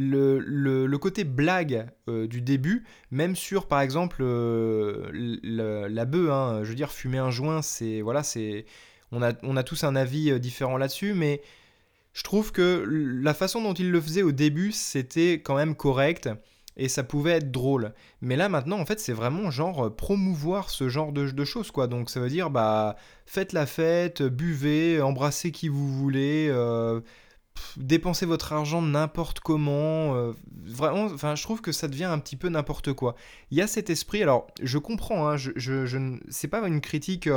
le, 0.00 0.38
le, 0.86 0.98
côté 0.98 1.24
blague 1.24 1.88
du 2.06 2.40
début, 2.40 2.84
même 3.10 3.34
sur 3.34 3.66
par 3.66 3.80
exemple 3.80 4.22
la 4.22 6.04
bœuf, 6.04 6.30
hein, 6.30 6.60
je 6.62 6.68
veux 6.68 6.74
dire 6.74 6.92
fumer 6.92 7.18
un 7.18 7.30
joint, 7.30 7.62
c'est 7.62 8.00
voilà, 8.00 8.22
c'est 8.22 8.64
on 9.10 9.22
a, 9.22 9.32
on 9.42 9.56
a 9.56 9.62
tous 9.62 9.84
un 9.84 9.96
avis 9.96 10.38
différent 10.38 10.76
là-dessus, 10.76 11.14
mais 11.14 11.40
je 12.12 12.22
trouve 12.22 12.52
que 12.52 12.84
la 12.86 13.34
façon 13.34 13.62
dont 13.62 13.74
il 13.74 13.90
le 13.90 14.00
faisait 14.00 14.22
au 14.22 14.32
début, 14.32 14.72
c'était 14.72 15.34
quand 15.34 15.54
même 15.54 15.74
correct 15.74 16.28
et 16.78 16.88
ça 16.88 17.02
pouvait 17.02 17.32
être 17.32 17.50
drôle. 17.50 17.92
Mais 18.22 18.36
là 18.36 18.48
maintenant, 18.48 18.78
en 18.78 18.86
fait, 18.86 19.00
c'est 19.00 19.12
vraiment 19.12 19.50
genre 19.50 19.86
euh, 19.86 19.90
promouvoir 19.90 20.70
ce 20.70 20.88
genre 20.88 21.12
de, 21.12 21.44
choses, 21.44 21.70
quoi. 21.70 21.86
Donc 21.88 22.08
ça 22.08 22.20
veut 22.20 22.28
dire, 22.28 22.50
bah, 22.50 22.96
faites 23.26 23.52
la 23.52 23.66
fête, 23.66 24.22
buvez, 24.22 25.00
embrassez 25.02 25.50
qui 25.52 25.68
vous 25.68 25.92
voulez, 25.92 26.48
euh, 26.50 27.00
dépensez 27.76 28.26
votre 28.26 28.52
argent 28.52 28.82
n'importe 28.82 29.40
comment. 29.40 30.14
Euh, 30.14 30.32
vraiment, 30.64 31.04
enfin, 31.04 31.34
je 31.34 31.42
trouve 31.42 31.60
que 31.60 31.72
ça 31.72 31.88
devient 31.88 32.04
un 32.04 32.18
petit 32.18 32.36
peu 32.36 32.48
n'importe 32.48 32.92
quoi. 32.92 33.14
Il 33.50 33.58
y 33.58 33.62
a 33.62 33.66
cet 33.66 33.90
esprit, 33.90 34.22
alors 34.22 34.46
je 34.62 34.78
comprends, 34.78 35.28
hein, 35.28 35.36
je, 35.36 35.50
je, 35.56 36.18
c'est 36.30 36.48
pas 36.48 36.66
une 36.66 36.80
critique 36.80 37.28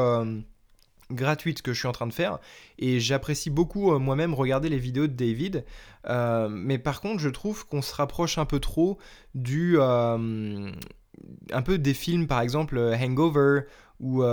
gratuite 1.14 1.62
que 1.62 1.74
je 1.74 1.80
suis 1.80 1.88
en 1.88 1.92
train 1.92 2.08
de 2.08 2.14
faire 2.14 2.40
et 2.80 3.00
j'apprécie 3.00 3.50
beaucoup 3.50 3.94
euh, 3.94 4.00
moi-même 4.00 4.34
regarder 4.34 4.70
les 4.70 4.78
vidéos 4.78 5.08
de 5.08 5.14
David 5.14 5.66
euh, 6.08 6.50
mais 6.50 6.78
par 6.78 7.02
contre 7.02 7.20
je 7.20 7.30
trouve 7.30 7.68
qu'on 7.68 7.82
se 7.82 7.94
rapproche 7.94 8.38
un 8.38 8.46
peu 8.46 8.60
trop 8.60 8.98
du 9.36 9.76
euh, 9.78 10.72
un 11.52 11.62
peu 11.62 11.78
des 11.78 11.94
films 11.94 12.28
par 12.28 12.42
exemple 12.42 12.80
Hangover 12.80 13.62
ou 14.02 14.24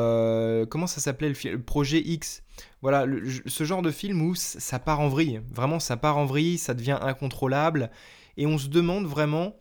comment 0.71 0.87
ça 0.87 1.01
s'appelait 1.01 1.29
le, 1.29 1.35
film 1.35 1.63
Projet 1.63 2.01
X? 2.01 2.43
Voilà 2.83 3.07
ce 3.47 3.65
genre 3.65 3.83
de 3.83 3.91
film 3.91 4.23
où 4.23 4.35
ça 4.35 4.79
part 4.79 5.01
en 5.01 5.09
vrille. 5.09 5.41
Vraiment 5.53 5.79
ça 5.79 5.97
part 5.97 6.17
en 6.17 6.25
vrille 6.25 6.59
ça 6.59 6.75
devient 6.75 6.99
incontrôlable. 7.01 7.91
Et 8.37 8.47
on 8.47 8.59
se 8.59 8.69
demande 8.69 9.07
vraiment 9.07 9.55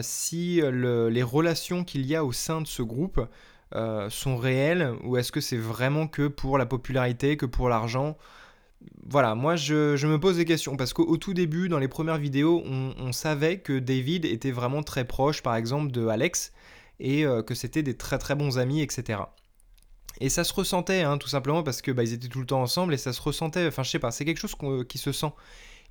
si 0.00 0.60
les 0.62 1.22
relations 1.22 1.84
qu'il 1.84 2.06
y 2.06 2.16
a 2.16 2.24
au 2.24 2.32
sein 2.32 2.60
de 2.60 2.66
ce 2.66 2.82
groupe 2.82 3.20
euh, 3.76 4.10
sont 4.10 4.36
réels 4.36 4.94
ou 5.04 5.16
est-ce 5.16 5.30
que 5.30 5.40
c'est 5.40 5.56
vraiment 5.56 6.08
que 6.08 6.26
pour 6.26 6.58
la 6.58 6.66
popularité, 6.66 7.36
que 7.36 7.46
pour 7.46 7.68
l'argent? 7.68 8.16
Voilà, 9.08 9.36
moi 9.36 9.54
je, 9.54 10.04
me 10.06 10.18
pose 10.18 10.38
des 10.38 10.44
questions 10.44 10.76
parce 10.76 10.92
qu'au 10.92 11.16
tout 11.18 11.34
début, 11.34 11.68
dans 11.68 11.78
les 11.78 11.86
premières 11.86 12.18
vidéos, 12.18 12.64
on, 12.66 13.12
savait 13.12 13.58
que 13.58 13.78
David 13.78 14.24
était 14.24 14.50
vraiment 14.50 14.82
très 14.82 15.04
proche, 15.04 15.42
par 15.42 15.54
exemple, 15.54 15.92
de 15.92 16.06
Alex. 16.08 16.52
Et 17.00 17.24
que 17.46 17.54
c'était 17.54 17.82
des 17.82 17.96
très 17.96 18.18
très 18.18 18.34
bons 18.36 18.58
amis, 18.58 18.82
etc. 18.82 19.20
Et 20.20 20.28
ça 20.28 20.44
se 20.44 20.52
ressentait, 20.52 21.02
hein, 21.02 21.18
tout 21.18 21.28
simplement 21.28 21.62
parce 21.62 21.80
que 21.82 21.90
bah, 21.90 22.02
ils 22.02 22.12
étaient 22.12 22.28
tout 22.28 22.40
le 22.40 22.46
temps 22.46 22.60
ensemble 22.62 22.94
et 22.94 22.98
ça 22.98 23.12
se 23.12 23.22
ressentait. 23.22 23.66
Enfin, 23.66 23.82
je 23.82 23.90
sais 23.90 23.98
pas, 23.98 24.10
c'est 24.10 24.24
quelque 24.24 24.38
chose 24.38 24.54
qui 24.88 24.98
se 24.98 25.10
sent. 25.10 25.32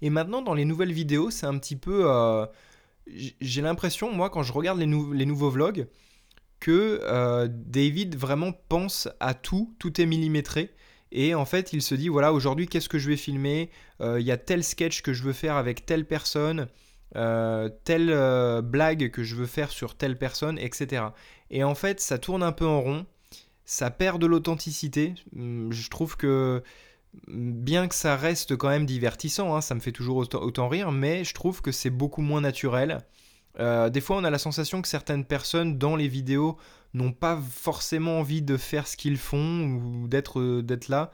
Et 0.01 0.09
maintenant, 0.09 0.41
dans 0.41 0.53
les 0.53 0.65
nouvelles 0.65 0.93
vidéos, 0.93 1.31
c'est 1.31 1.47
un 1.47 1.57
petit 1.57 1.75
peu. 1.75 2.07
J'ai 3.07 3.61
l'impression, 3.61 4.13
moi, 4.13 4.29
quand 4.29 4.43
je 4.43 4.53
regarde 4.53 4.79
les, 4.79 4.85
les 4.85 5.25
nouveaux 5.25 5.49
vlogs, 5.49 5.87
que 6.59 7.47
David 7.47 8.15
vraiment 8.15 8.51
pense 8.51 9.09
à 9.19 9.33
tout, 9.33 9.75
tout 9.79 9.99
est 9.99 10.05
millimétré. 10.05 10.73
Et 11.11 11.33
en 11.33 11.45
fait, 11.45 11.73
il 11.73 11.81
se 11.81 11.95
dit 11.95 12.07
voilà, 12.07 12.31
aujourd'hui, 12.33 12.67
qu'est-ce 12.67 12.89
que 12.89 12.99
je 12.99 13.09
vais 13.09 13.17
filmer? 13.17 13.71
Il 14.01 14.21
y 14.21 14.31
a 14.31 14.37
tel 14.37 14.63
sketch 14.63 15.01
que 15.01 15.11
je 15.13 15.23
veux 15.23 15.33
faire 15.33 15.55
avec 15.55 15.87
telle 15.87 16.05
personne, 16.05 16.67
telle 17.13 18.61
blague 18.63 19.11
que 19.11 19.23
je 19.23 19.35
veux 19.35 19.45
faire 19.45 19.71
sur 19.71 19.95
telle 19.95 20.17
personne, 20.17 20.57
etc. 20.59 21.05
Et 21.51 21.63
en 21.63 21.75
fait, 21.75 21.99
ça 21.99 22.17
tourne 22.17 22.43
un 22.43 22.51
peu 22.51 22.65
en 22.65 22.81
rond, 22.81 23.05
ça 23.65 23.89
perd 23.89 24.21
de 24.21 24.27
l'authenticité. 24.27 25.15
Hum, 25.35 25.71
je 25.71 25.89
trouve 25.89 26.17
que 26.17 26.63
bien 27.27 27.87
que 27.87 27.95
ça 27.95 28.15
reste 28.15 28.55
quand 28.55 28.69
même 28.69 28.85
divertissant, 28.85 29.55
hein, 29.55 29.61
ça 29.61 29.73
me 29.73 29.79
fait 29.79 29.91
toujours 29.91 30.17
autant, 30.17 30.69
rire, 30.69 30.91
mais 30.91 31.23
je 31.23 31.33
trouve 31.33 31.61
que 31.61 31.71
c'est 31.71 31.89
beaucoup 31.89 32.21
moins 32.21 32.41
naturel. 32.41 32.99
des 33.57 34.01
fois, 34.01 34.17
on 34.17 34.23
a 34.23 34.29
la 34.29 34.37
sensation 34.37 34.81
que 34.81 34.87
certaines 34.87 35.25
personnes 35.25 35.77
dans 35.77 35.95
les 35.95 36.07
vidéos 36.07 36.57
n'ont 36.93 37.11
pas 37.11 37.37
forcément 37.37 38.19
envie 38.19 38.41
de 38.41 38.57
faire 38.57 38.87
ce 38.87 38.97
qu'ils 38.97 39.17
font 39.17 39.65
ou 39.65 40.09
euh, 40.13 40.61
d'être 40.61 40.89
là. 40.89 41.11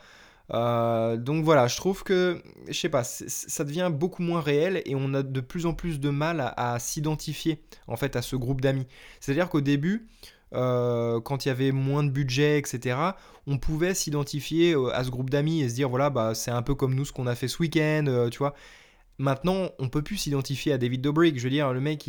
Euh, 0.54 1.18
donc 1.18 1.44
voilà, 1.44 1.68
je 1.68 1.76
trouve 1.76 2.04
que, 2.04 2.42
je 2.68 2.74
sais 2.74 2.90
pas, 2.90 3.04
ça 3.04 3.64
devient 3.64 3.90
beaucoup 3.92 4.22
moins 4.22 4.42
réel 4.42 4.82
et 4.86 4.96
on 4.96 5.14
a 5.14 5.24
de 5.24 5.42
plus 5.42 5.66
en 5.66 5.74
plus 5.74 6.00
de 6.00 6.10
mal 6.10 6.54
à, 6.56 6.78
s'identifier 6.80 7.64
en 7.88 7.96
fait 7.96 8.16
à 8.16 8.22
ce 8.22 8.36
groupe 8.36 8.62
d'amis. 8.62 8.88
C'est-à-dire 9.20 9.50
qu'au 9.50 9.62
début, 9.62 10.08
euh, 10.54 11.20
quand 11.22 11.46
il 11.46 11.50
y 11.50 11.52
avait 11.52 11.72
moins 11.72 12.04
de 12.04 12.10
budget, 12.10 12.60
etc., 12.60 12.98
on 13.48 13.58
pouvait 13.58 13.94
s'identifier 13.94 14.76
à 14.94 15.04
ce 15.04 15.10
groupe 15.10 15.30
d'amis 15.30 15.62
et 15.62 15.70
se 15.70 15.76
dire 15.76 15.90
voilà, 15.90 16.10
bah 16.10 16.36
c'est 16.36 16.52
un 16.52 16.62
peu 16.62 16.76
comme 16.76 16.96
nous 16.96 17.06
ce 17.06 17.12
qu'on 17.12 17.28
a 17.28 17.36
fait 17.36 17.48
ce 17.48 17.60
week-end, 17.60 18.28
tu 18.32 18.38
vois. 18.38 18.54
Maintenant, 19.18 19.70
on 19.80 19.88
peut 19.88 20.02
plus 20.02 20.18
s'identifier 20.18 20.74
à 20.74 20.78
David 20.78 21.02
Dobrik. 21.02 21.38
Je 21.38 21.44
veux 21.44 21.50
dire, 21.50 21.72
le 21.72 21.80
mec, 21.80 22.06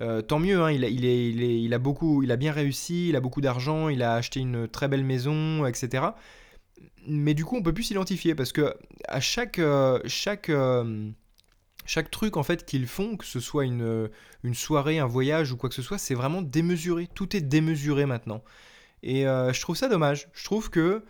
euh, 0.00 0.22
tant 0.22 0.38
mieux, 0.38 0.62
hein, 0.62 0.70
il, 0.70 0.84
il, 0.84 1.74
a 1.74 1.78
beaucoup, 1.78 2.22
il 2.22 2.32
a 2.32 2.36
bien 2.36 2.52
réussi, 2.52 3.10
il 3.10 3.16
a 3.16 3.20
beaucoup 3.20 3.40
d'argent, 3.40 3.88
il 3.88 4.02
a 4.02 4.14
acheté 4.14 4.40
une 4.40 4.66
très 4.66 4.88
belle 4.88 5.04
maison, 5.04 5.66
etc. 5.66 6.04
Mais 7.06 7.34
du 7.34 7.44
coup, 7.44 7.56
on 7.56 7.62
peut 7.62 7.72
plus 7.72 7.84
s'identifier 7.84 8.34
parce 8.34 8.52
que 8.52 8.74
à 9.08 9.20
chaque, 9.20 9.58
euh, 9.58 9.98
euh, 10.48 11.10
truc 12.10 12.36
en 12.36 12.42
fait 12.42 12.64
qu'ils 12.64 12.86
font, 12.86 13.16
que 13.16 13.24
ce 13.24 13.40
soit 13.40 13.64
une, 13.64 14.10
une 14.44 14.54
soirée, 14.54 14.98
un 14.98 15.06
voyage 15.06 15.52
ou 15.52 15.56
quoi 15.56 15.68
que 15.68 15.74
ce 15.74 15.82
soit, 15.82 15.98
c'est 15.98 16.14
vraiment 16.14 16.42
démesuré. 16.42 17.08
Tout 17.14 17.36
est 17.36 17.40
démesuré 17.40 18.06
maintenant. 18.06 18.42
Et 19.02 19.22
je 19.22 19.60
trouve 19.60 19.76
ça 19.76 19.88
dommage. 19.88 20.28
Je 20.32 20.44
trouve 20.44 20.70
que 20.70 21.02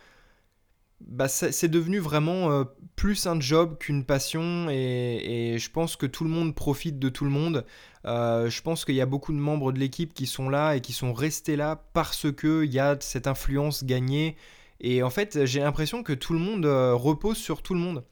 bah, 1.09 1.29
c'est 1.29 1.69
devenu 1.69 1.99
vraiment 1.99 2.51
euh, 2.51 2.65
plus 2.97 3.27
un 3.27 3.41
job 3.41 3.77
qu'une 3.79 4.05
passion 4.05 4.69
et, 4.71 5.57
je 5.59 5.71
pense 5.71 5.97
que 5.97 6.07
tout 6.07 6.25
le 6.25 6.31
monde 6.31 6.55
profite 6.55 6.99
de 6.99 7.09
tout 7.09 7.25
le 7.25 7.31
monde. 7.31 7.67
Euh, 8.07 8.49
je 8.49 8.63
pense 8.63 8.85
qu'il 8.85 8.95
y 8.95 9.01
a 9.01 9.07
beaucoup 9.07 9.33
de 9.33 9.39
membres 9.39 9.73
de 9.73 9.79
l'équipe 9.79 10.15
qui 10.15 10.27
sont 10.27 10.49
là 10.49 10.75
et 10.75 10.81
qui 10.81 10.93
sont 10.93 11.13
restés 11.13 11.57
là 11.57 11.85
parce 11.93 12.33
qu'il 12.33 12.73
y 12.73 12.79
a 12.79 12.97
cette 13.01 13.27
influence 13.27 13.85
gagnée. 13.85 14.37
Et 14.83 15.03
en 15.03 15.11
fait, 15.11 15.47
j'ai 15.47 15.61
l'impression 15.61 16.03
que 16.03 16.13
tout 16.13 16.35
le 16.35 16.39
monde 16.39 16.67
euh, 16.67 16.95
repose 16.95 17.39
sur 17.39 17.63
tout 17.63 17.75
le 17.75 17.81
monde. 17.81 18.05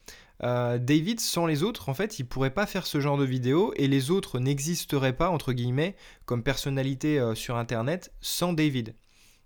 David, 0.43 1.21
sans 1.21 1.45
les 1.45 1.63
autres, 1.63 1.91
en 1.91 1.95
fait, 1.95 2.19
il 2.19 2.25
pourrait 2.25 2.55
pas 2.55 2.65
faire 2.65 2.87
ce 2.87 2.99
genre 2.99 3.19
de 3.19 3.27
vidéo 3.27 3.75
et 3.77 3.89
les 3.89 4.11
autres 4.11 4.39
n'existeraient 4.39 5.13
pas, 5.13 5.29
entre 5.29 5.53
guillemets, 5.53 5.97
comme 6.25 6.43
personnalité 6.43 7.23
sur 7.35 7.57
Internet 7.57 8.11
sans 8.23 8.55
David. 8.55 8.95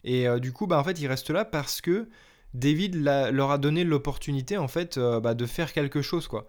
Et 0.05 0.29
du 0.39 0.53
coup, 0.53 0.69
bah, 0.69 0.79
en 0.79 0.85
fait, 0.85 1.01
il 1.01 1.09
reste 1.09 1.31
là 1.31 1.45
parce 1.45 1.81
que 1.81 2.09
David 2.55 2.95
leur 2.95 3.51
a 3.51 3.59
donné 3.59 3.85
l'opportunité 3.85 4.57
en 4.57 4.69
fait 4.69 4.97
euh, 4.97 5.21
bah, 5.21 5.35
de 5.35 5.45
faire 5.45 5.73
quelque 5.73 6.03
chose 6.03 6.29
quoi. 6.29 6.49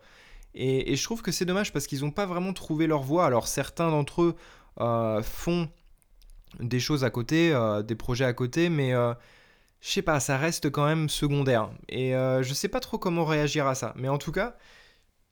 Et, 0.53 0.96
je 0.96 1.03
trouve 1.03 1.22
que 1.22 1.34
c'est 1.34 1.44
dommage 1.44 1.74
parce 1.74 1.86
qu'ils 1.86 2.01
n'ont 2.01 2.12
pas 2.12 2.25
vraiment 2.25 2.53
trouvé 2.53 2.88
leur 2.88 3.01
voie. 3.01 3.25
Alors 3.25 3.48
certains 3.48 3.89
d'entre 3.89 4.22
eux 4.22 4.36
euh, 4.79 5.22
font 5.22 5.67
des 6.62 6.79
choses 6.79 7.03
à 7.03 7.10
côté, 7.10 7.51
euh, 7.51 7.82
des 7.82 7.96
projets 7.96 8.24
à 8.24 8.32
côté, 8.32 8.70
mais 8.70 8.94
je 9.82 9.89
sais 9.89 10.01
pas, 10.01 10.20
ça 10.20 10.38
reste 10.38 10.70
quand 10.70 10.86
même 10.86 11.10
secondaire. 11.10 11.70
Et 11.89 12.12
je 12.12 12.53
sais 12.53 12.67
pas 12.67 12.79
trop 12.79 12.98
comment 12.98 13.25
réagir 13.25 13.67
à 13.67 13.75
ça. 13.75 13.94
Mais 13.98 14.10
en 14.10 14.17
tout 14.17 14.32
cas, 14.32 14.55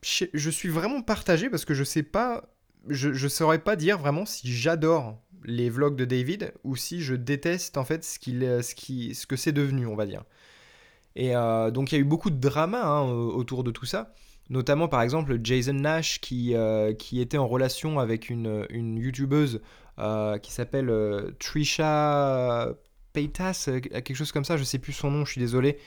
je, 0.04 0.50
suis 0.50 0.70
vraiment 0.70 1.02
partagé 1.02 1.50
parce 1.50 1.66
que 1.66 1.74
je 1.74 1.84
sais 1.84 2.04
pas, 2.04 2.44
je, 2.88 3.28
saurais 3.28 3.60
pas 3.60 3.76
dire 3.76 3.98
vraiment 3.98 4.26
si 4.26 4.52
j'adore 4.52 5.18
les 5.46 5.70
vlogs 5.70 5.96
de 5.96 6.06
David 6.06 6.54
ou 6.64 6.76
si 6.76 7.02
je 7.02 7.16
déteste 7.16 7.78
en 7.78 7.86
fait 7.86 8.04
ce, 8.04 8.20
qu'il, 8.20 8.42
ce, 8.62 9.14
ce 9.14 9.26
que 9.26 9.36
c'est 9.36 9.52
devenu, 9.52 9.88
on 9.88 9.96
va 9.96 10.06
dire. 10.06 10.24
Et 11.16 11.36
euh, 11.36 11.72
donc 11.72 11.92
il 11.92 11.96
y 11.96 11.98
a 11.98 12.02
eu 12.02 12.06
beaucoup 12.06 12.30
de 12.30 12.40
drama 12.40 12.84
hein, 12.84 13.04
autour 13.04 13.64
de 13.64 13.72
tout 13.72 13.86
ça. 13.86 14.14
Notamment 14.50 14.88
par 14.88 15.02
exemple 15.02 15.40
Jason 15.44 15.74
Nash 15.74 16.20
qui, 16.20 16.56
euh, 16.56 16.94
qui 16.94 17.22
était 17.22 17.38
en 17.38 17.48
relation 17.48 18.00
avec 18.00 18.30
une, 18.30 18.66
une 18.70 18.98
youtubeuse 18.98 19.62
euh, 20.00 20.38
qui 20.38 20.52
s'appelle 20.52 20.92
Trisha 21.40 22.74
Paytas, 23.14 23.70
quelque 23.82 24.16
chose 24.16 24.32
comme 24.32 24.46
ça, 24.46 24.58
je 24.58 24.64
sais 24.64 24.80
plus 24.80 24.94
son 24.94 25.12
nom, 25.12 25.26
je 25.26 25.32
suis 25.32 25.42
désolé. 25.42 25.78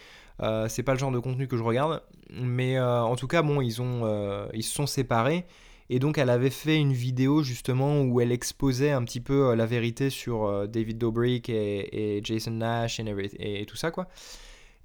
c'est 0.68 0.82
pas 0.82 0.92
le 0.92 0.98
genre 0.98 1.12
de 1.12 1.18
contenu 1.18 1.48
que 1.48 1.56
je 1.56 1.62
regarde. 1.62 2.02
Mais 2.30 2.80
en 2.80 3.16
tout 3.16 3.26
cas, 3.26 3.42
bon, 3.42 3.60
ils, 3.60 3.82
ont, 3.82 4.48
ils 4.54 4.62
se 4.62 4.74
sont 4.74 4.86
séparés. 4.86 5.44
Et 5.88 6.00
donc 6.00 6.18
elle 6.18 6.30
avait 6.30 6.50
fait 6.50 6.76
une 6.76 6.92
vidéo 6.92 7.44
justement 7.44 8.02
où 8.02 8.20
elle 8.20 8.32
exposait 8.32 8.90
un 8.90 9.04
petit 9.04 9.20
peu 9.20 9.54
la 9.54 9.66
vérité 9.66 10.10
sur 10.10 10.66
David 10.66 10.98
Dobrik 10.98 11.48
et, 11.48 12.20
Jason 12.24 12.50
Nash 12.52 12.98
et, 12.98 13.60
et, 13.60 13.66
tout 13.66 13.76
ça 13.76 13.90
quoi. 13.90 14.08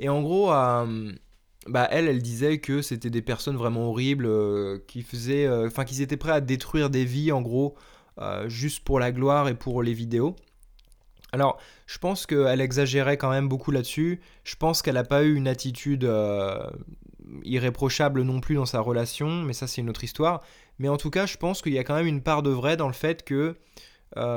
Et 0.01 0.09
en 0.09 0.21
gros, 0.23 0.51
euh, 0.51 1.13
bah, 1.67 1.87
elle, 1.91 2.07
elle 2.07 2.23
disait 2.23 2.57
que 2.57 2.81
c'était 2.81 3.11
des 3.11 3.21
personnes 3.21 3.55
vraiment 3.55 3.89
horribles 3.89 4.25
euh, 4.25 4.79
qui 4.87 5.03
faisaient, 5.03 5.45
euh, 5.45 5.67
enfin, 5.67 5.85
qu'ils 5.85 6.01
étaient 6.01 6.17
prêts 6.17 6.31
à 6.31 6.41
détruire 6.41 6.89
des 6.89 7.05
vies, 7.05 7.31
en 7.31 7.41
gros, 7.41 7.75
juste 8.47 8.83
pour 8.83 8.99
la 8.99 9.11
gloire 9.11 9.47
et 9.47 9.55
pour 9.55 9.81
les 9.81 9.93
vidéos. 9.93 10.35
Alors, 11.31 11.59
je 11.87 11.97
pense 11.97 12.25
qu'elle 12.25 12.61
exagérait 12.61 13.17
quand 13.17 13.29
même 13.29 13.47
beaucoup 13.47 13.71
là-dessus. 13.71 14.21
Je 14.43 14.55
pense 14.55 14.81
qu'elle 14.81 14.95
n'a 14.95 15.03
pas 15.03 15.23
eu 15.23 15.35
une 15.35 15.47
attitude 15.47 16.09
irréprochable 17.43 18.21
non 18.23 18.41
plus 18.41 18.55
dans 18.55 18.65
sa 18.65 18.81
relation, 18.81 19.29
mais 19.29 19.53
ça 19.53 19.67
c'est 19.67 19.81
une 19.81 19.89
autre 19.89 20.03
histoire. 20.03 20.41
Mais 20.77 20.89
en 20.89 20.97
tout 20.97 21.09
cas, 21.09 21.25
je 21.25 21.37
pense 21.37 21.61
qu'il 21.61 21.73
y 21.73 21.79
a 21.79 21.83
quand 21.83 21.95
même 21.95 22.07
une 22.07 22.21
part 22.21 22.43
de 22.43 22.49
vrai 22.49 22.75
dans 22.75 22.87
le 22.87 22.93
fait 22.93 23.23
que 23.23 23.55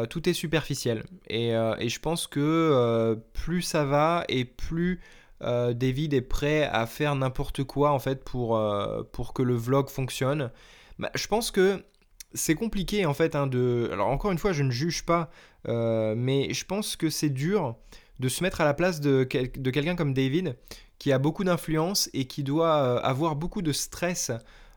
tout 0.09 0.29
est 0.29 0.35
superficiel. 0.35 1.05
Et, 1.29 1.49
et 1.49 1.89
je 1.89 2.01
pense 2.01 2.29
que 2.29 3.19
plus 3.33 3.63
ça 3.63 3.85
va 3.85 4.25
et 4.29 4.45
plus 4.45 5.01
euh, 5.43 5.75
David 5.75 6.15
est 6.15 6.23
prêt 6.23 6.65
à 6.65 6.87
faire 6.87 7.15
n'importe 7.15 7.65
quoi 7.65 7.91
en 7.91 7.99
fait 7.99 8.25
pour, 8.25 8.57
euh, 8.57 9.03
pour 9.13 9.35
que 9.35 9.43
le 9.43 9.55
vlog 9.55 9.89
fonctionne. 9.89 10.51
Bah, 10.99 11.11
je 11.15 11.27
pense 11.27 11.51
que 11.51 11.85
c'est 12.33 12.55
compliqué 12.55 13.05
en 13.07 13.15
fait 13.15 13.35
hein, 13.37 13.47
de... 13.47 13.91
Alors 13.93 14.09
encore 14.09 14.33
une 14.33 14.39
fois, 14.39 14.53
je 14.53 14.63
ne 14.63 14.71
juge 14.71 15.05
pas, 15.05 15.31
euh, 15.68 16.14
mais 16.16 16.52
je 16.52 16.64
pense 16.64 16.97
que 16.97 17.11
c'est 17.11 17.30
dur 17.30 17.76
de 18.21 18.28
se 18.28 18.42
mettre 18.42 18.61
à 18.61 18.64
la 18.64 18.75
place 18.75 19.00
de, 19.00 19.26
de 19.56 19.71
quelqu'un 19.71 19.97
comme 19.97 20.14
David 20.14 20.56
qui 20.99 21.12
a 21.12 21.18
beaucoup 21.18 21.44
d'influence 21.44 22.09
et 22.14 22.26
qui 22.26 22.44
doit 22.44 23.00
avoir 23.00 23.35
beaucoup 23.35 23.61
de 23.61 23.73
stress 23.73 24.30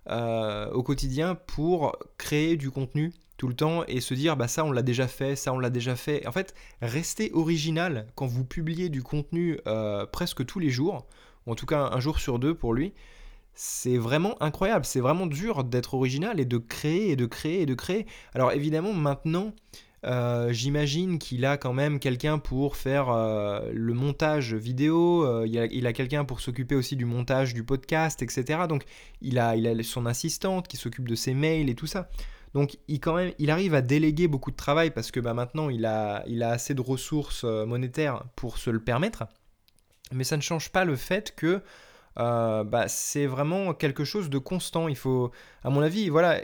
au 0.09 0.83
quotidien 0.83 1.35
pour 1.35 1.95
créer 2.17 2.57
du 2.57 2.71
contenu 2.71 3.13
tout 3.37 3.47
le 3.47 3.53
temps 3.53 3.85
et 3.87 4.01
se 4.01 4.13
dire 4.13 4.35
bah 4.35 4.47
ça 4.47 4.65
on 4.65 4.71
l'a 4.71 4.81
déjà 4.81 5.07
fait, 5.07 5.35
ça 5.35 5.53
on 5.53 5.59
l'a 5.59 5.69
déjà 5.69 5.95
fait. 5.95 6.27
En 6.27 6.31
fait, 6.31 6.53
rester 6.81 7.31
original 7.33 8.07
quand 8.15 8.25
vous 8.25 8.43
publiez 8.43 8.89
du 8.89 9.03
contenu 9.03 9.59
euh, 9.67 10.05
presque 10.05 10.45
tous 10.45 10.59
les 10.59 10.69
jours, 10.69 11.05
ou 11.45 11.51
en 11.51 11.55
tout 11.55 11.67
cas 11.67 11.89
un 11.91 11.99
jour 11.99 12.19
sur 12.19 12.39
deux 12.39 12.55
pour 12.55 12.73
lui, 12.73 12.93
c'est 13.53 13.97
vraiment 13.97 14.41
incroyable, 14.41 14.85
c'est 14.85 14.99
vraiment 14.99 15.27
dur 15.27 15.63
d'être 15.63 15.93
original 15.93 16.39
et 16.39 16.45
de 16.45 16.57
créer 16.57 17.11
et 17.11 17.15
de 17.15 17.25
créer 17.25 17.61
et 17.61 17.65
de 17.65 17.75
créer. 17.75 18.05
Alors 18.33 18.51
évidemment 18.51 18.93
maintenant, 18.93 19.53
euh, 20.05 20.53
j'imagine 20.53 21.17
qu'il 21.19 21.45
a 21.45 21.57
quand 21.57 21.73
même 21.73 21.99
quelqu'un 21.99 22.37
pour 22.37 22.75
faire 22.75 23.09
euh, 23.09 23.71
le 23.73 23.93
montage 23.93 24.53
vidéo, 24.53 25.43
il 25.45 25.57
a, 25.57 25.65
il 25.65 25.87
a 25.87 25.93
quelqu'un 25.93 26.23
pour 26.25 26.39
s'occuper 26.39 26.75
aussi 26.75 26.95
du 26.95 27.05
montage 27.05 27.53
du 27.53 27.63
podcast, 27.63 28.21
etc. 28.21 28.61
Donc 28.69 28.83
il 29.21 29.39
a, 29.39 29.55
son 29.83 30.05
assistante 30.05 30.67
qui 30.67 30.77
s'occupe 30.77 31.07
de 31.07 31.15
ses 31.15 31.33
mails 31.33 31.69
et 31.69 31.75
tout 31.75 31.87
ça. 31.87 32.09
Donc 32.53 32.77
il, 32.87 33.51
arrive 33.51 33.73
à 33.73 33.81
déléguer 33.81 34.27
beaucoup 34.27 34.51
de 34.51 34.55
travail 34.55 34.91
parce 34.91 35.11
que 35.11 35.19
bah, 35.19 35.33
maintenant 35.33 35.69
il 35.69 35.85
a, 35.85 36.23
assez 36.41 36.73
de 36.73 36.81
ressources 36.81 37.43
euh, 37.43 37.65
monétaires 37.65 38.23
pour 38.35 38.57
se 38.57 38.69
le 38.69 38.79
permettre. 38.79 39.25
Mais 40.11 40.23
ça 40.23 40.37
ne 40.37 40.41
change 40.41 40.69
pas 40.71 40.85
le 40.85 40.95
fait 40.95 41.35
que 41.35 41.61
euh, 42.19 42.63
bah, 42.63 42.87
c'est 42.87 43.27
vraiment 43.27 43.73
quelque 43.73 44.03
chose 44.03 44.29
de 44.29 44.37
constant. 44.37 44.87
Il 44.87 44.95
faut, 44.95 45.31
à 45.63 45.69
mon 45.69 45.81
avis, 45.81 46.09
voilà, 46.09 46.41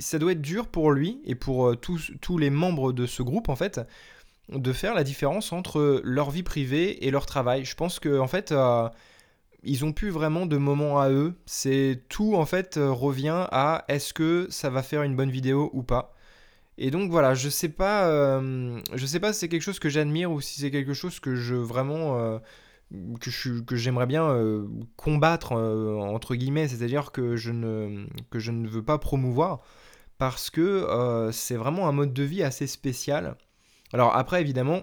ça 0.00 0.18
doit 0.18 0.32
être 0.32 0.42
dur 0.42 0.66
pour 0.66 0.90
lui 0.92 1.20
et 1.24 1.34
pour 1.34 1.68
euh, 1.68 1.76
tous, 1.76 2.38
les 2.38 2.50
membres 2.50 2.92
de 2.92 3.06
ce 3.06 3.22
groupe 3.22 3.48
en 3.48 3.56
fait 3.56 3.80
de 4.48 4.72
faire 4.72 4.94
la 4.94 5.04
différence 5.04 5.52
entre 5.52 6.00
leur 6.04 6.30
vie 6.30 6.42
privée 6.42 7.06
et 7.06 7.10
leur 7.10 7.26
travail. 7.26 7.64
Je 7.64 7.76
pense 7.76 8.00
que 8.00 8.18
en 8.18 8.26
fait, 8.26 8.52
ils 9.62 9.84
ont 9.84 9.92
plus 9.92 10.10
vraiment 10.10 10.46
de 10.46 10.56
moments 10.56 11.00
à 11.00 11.10
eux. 11.10 11.34
C'est 11.46 12.02
tout 12.08 12.34
en 12.34 12.44
fait 12.44 12.76
euh, 12.76 12.90
revient 12.90 13.46
à 13.52 13.84
est-ce 13.88 14.12
que 14.12 14.48
ça 14.50 14.70
va 14.70 14.82
faire 14.82 15.02
une 15.04 15.14
bonne 15.14 15.30
vidéo 15.30 15.70
ou 15.72 15.82
pas. 15.82 16.14
Et 16.78 16.90
donc 16.90 17.10
voilà, 17.10 17.34
je 17.34 17.48
sais 17.48 17.68
pas, 17.68 18.40
je 18.94 19.06
sais 19.06 19.20
pas 19.20 19.32
si 19.32 19.40
c'est 19.40 19.48
quelque 19.48 19.62
chose 19.62 19.78
que 19.78 19.90
j'admire 19.90 20.32
ou 20.32 20.40
si 20.40 20.58
c'est 20.60 20.70
quelque 20.70 20.94
chose 20.94 21.20
que 21.20 21.36
je 21.36 21.54
vraiment 21.54 22.40
que, 23.20 23.60
que 23.60 23.76
j'aimerais 23.76 24.06
bien 24.06 24.36
combattre 24.96 25.52
entre 25.52 26.34
guillemets, 26.34 26.68
c'est-à-dire 26.68 27.12
que 27.12 27.36
je 27.36 27.50
ne 27.50 28.06
que 28.30 28.38
je 28.38 28.50
ne 28.50 28.68
veux 28.68 28.82
pas 28.82 28.98
promouvoir 28.98 29.60
parce 30.18 30.50
que 30.50 31.28
c'est 31.32 31.56
vraiment 31.56 31.88
un 31.88 31.92
mode 31.92 32.12
de 32.12 32.22
vie 32.22 32.42
assez 32.42 32.66
spécial. 32.66 33.36
Alors 33.92 34.16
après 34.16 34.40
évidemment, 34.40 34.82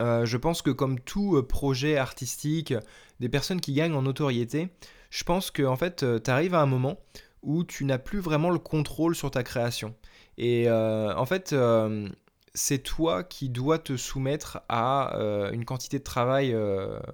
je 0.00 0.36
pense 0.36 0.62
que 0.62 0.70
comme 0.70 1.00
tout 1.00 1.42
projet 1.42 1.96
artistique, 1.96 2.74
des 3.20 3.28
personnes 3.28 3.60
qui 3.60 3.72
gagnent 3.72 3.94
en 3.94 4.02
notoriété, 4.02 4.68
je 5.10 5.24
pense 5.24 5.50
que 5.50 5.62
en 5.62 5.76
fait, 5.76 6.04
tu 6.22 6.30
arrives 6.30 6.54
à 6.54 6.60
un 6.60 6.66
moment 6.66 6.98
où 7.42 7.64
tu 7.64 7.84
n'as 7.84 7.98
plus 7.98 8.20
vraiment 8.20 8.50
le 8.50 8.58
contrôle 8.58 9.14
sur 9.14 9.30
ta 9.30 9.42
création. 9.42 9.94
Et 10.36 10.68
euh, 10.68 11.14
en 11.14 11.26
fait, 11.26 11.52
euh, 11.52 12.08
c'est 12.54 12.78
toi 12.78 13.24
qui 13.24 13.48
dois 13.48 13.78
te 13.78 13.96
soumettre 13.96 14.60
à 14.68 15.16
euh, 15.16 15.50
une 15.52 15.64
quantité 15.64 15.98
de 15.98 16.04
travail 16.04 16.56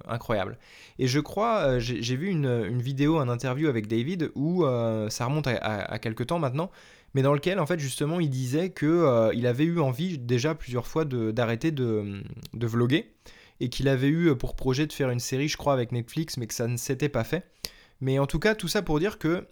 incroyable. 0.07 0.57
Et 0.99 1.07
je 1.07 1.19
crois, 1.19 1.79
j'ai 1.79 2.15
vu 2.15 2.27
une, 2.27 2.79
vidéo, 2.79 3.17
un 3.17 3.29
interview 3.29 3.67
avec 3.67 3.87
David 3.87 4.31
où 4.35 4.63
ça 5.09 5.25
remonte 5.25 5.47
à, 5.47 5.99
quelques 5.99 6.27
temps 6.27 6.39
maintenant, 6.39 6.71
mais 7.13 7.21
dans 7.21 7.33
lequel 7.33 7.59
en 7.59 7.65
fait 7.65 7.79
justement 7.79 8.19
il 8.19 8.29
disait 8.29 8.69
que 8.69 9.31
il 9.33 9.47
avait 9.47 9.65
eu 9.65 9.79
envie 9.79 10.17
déjà 10.17 10.55
plusieurs 10.55 10.87
fois 10.87 11.05
d'arrêter 11.05 11.71
de, 11.71 12.21
de, 12.53 12.67
vloguer 12.67 13.11
et 13.59 13.69
qu'il 13.69 13.87
avait 13.87 14.09
eu 14.09 14.35
pour 14.35 14.55
projet 14.55 14.85
de 14.85 14.93
faire 14.93 15.09
une 15.09 15.19
série, 15.19 15.47
je 15.47 15.57
crois, 15.57 15.73
avec 15.73 15.91
Netflix, 15.91 16.37
mais 16.37 16.47
que 16.47 16.53
ça 16.53 16.67
ne 16.67 16.77
s'était 16.77 17.09
pas 17.09 17.23
fait. 17.23 17.45
Mais 18.01 18.19
en 18.19 18.27
tout 18.27 18.39
cas, 18.39 18.55
tout 18.55 18.67
ça 18.67 18.81
pour 18.81 18.99
dire 18.99 19.17
que 19.17 19.47